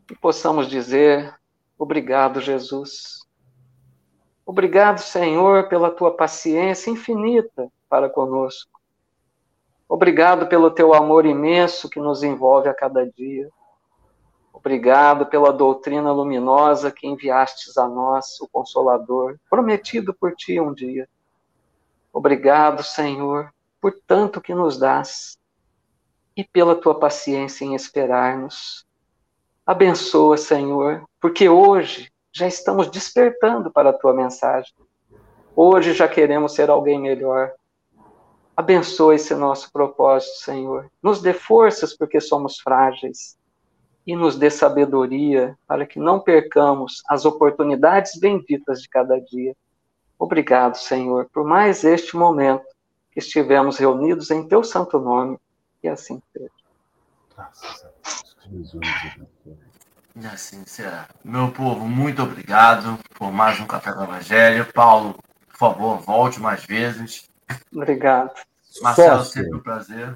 [0.09, 1.33] e possamos dizer:
[1.77, 3.23] Obrigado, Jesus.
[4.45, 8.79] Obrigado, Senhor, pela tua paciência infinita para conosco.
[9.87, 13.49] Obrigado pelo teu amor imenso que nos envolve a cada dia.
[14.51, 21.07] Obrigado pela doutrina luminosa que enviastes a nós, o Consolador, prometido por ti um dia.
[22.11, 25.37] Obrigado, Senhor, por tanto que nos dás
[26.35, 28.85] e pela tua paciência em esperar-nos.
[29.65, 34.73] Abençoa, Senhor, porque hoje já estamos despertando para a tua mensagem.
[35.55, 37.51] Hoje já queremos ser alguém melhor.
[38.57, 40.89] Abençoa esse nosso propósito, Senhor.
[41.01, 43.37] Nos dê forças porque somos frágeis
[44.05, 49.55] e nos dê sabedoria para que não percamos as oportunidades benditas de cada dia.
[50.19, 52.65] Obrigado, Senhor, por mais este momento
[53.11, 55.37] que estivemos reunidos em teu santo nome
[55.83, 56.49] e assim seja.
[57.35, 58.35] Graças a Deus.
[58.49, 58.81] Jesus.
[60.15, 61.07] E assim será.
[61.23, 64.71] Meu povo, muito obrigado por mais um Café do Evangelho.
[64.71, 65.15] Paulo,
[65.49, 67.27] por favor, volte mais vezes.
[67.73, 68.31] Obrigado.
[68.81, 69.33] Marcelo, Sócio.
[69.33, 70.15] sempre um prazer.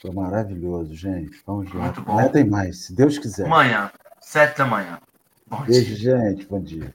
[0.00, 1.40] Foi maravilhoso, gente.
[1.46, 1.84] Vamos lá.
[1.84, 2.12] Muito bom.
[2.12, 3.46] Amanhã tem mais, se Deus quiser.
[3.46, 5.00] Amanhã, sete da manhã.
[5.46, 6.18] Bom Beijo, dia.
[6.18, 6.46] gente.
[6.46, 6.94] Bom dia.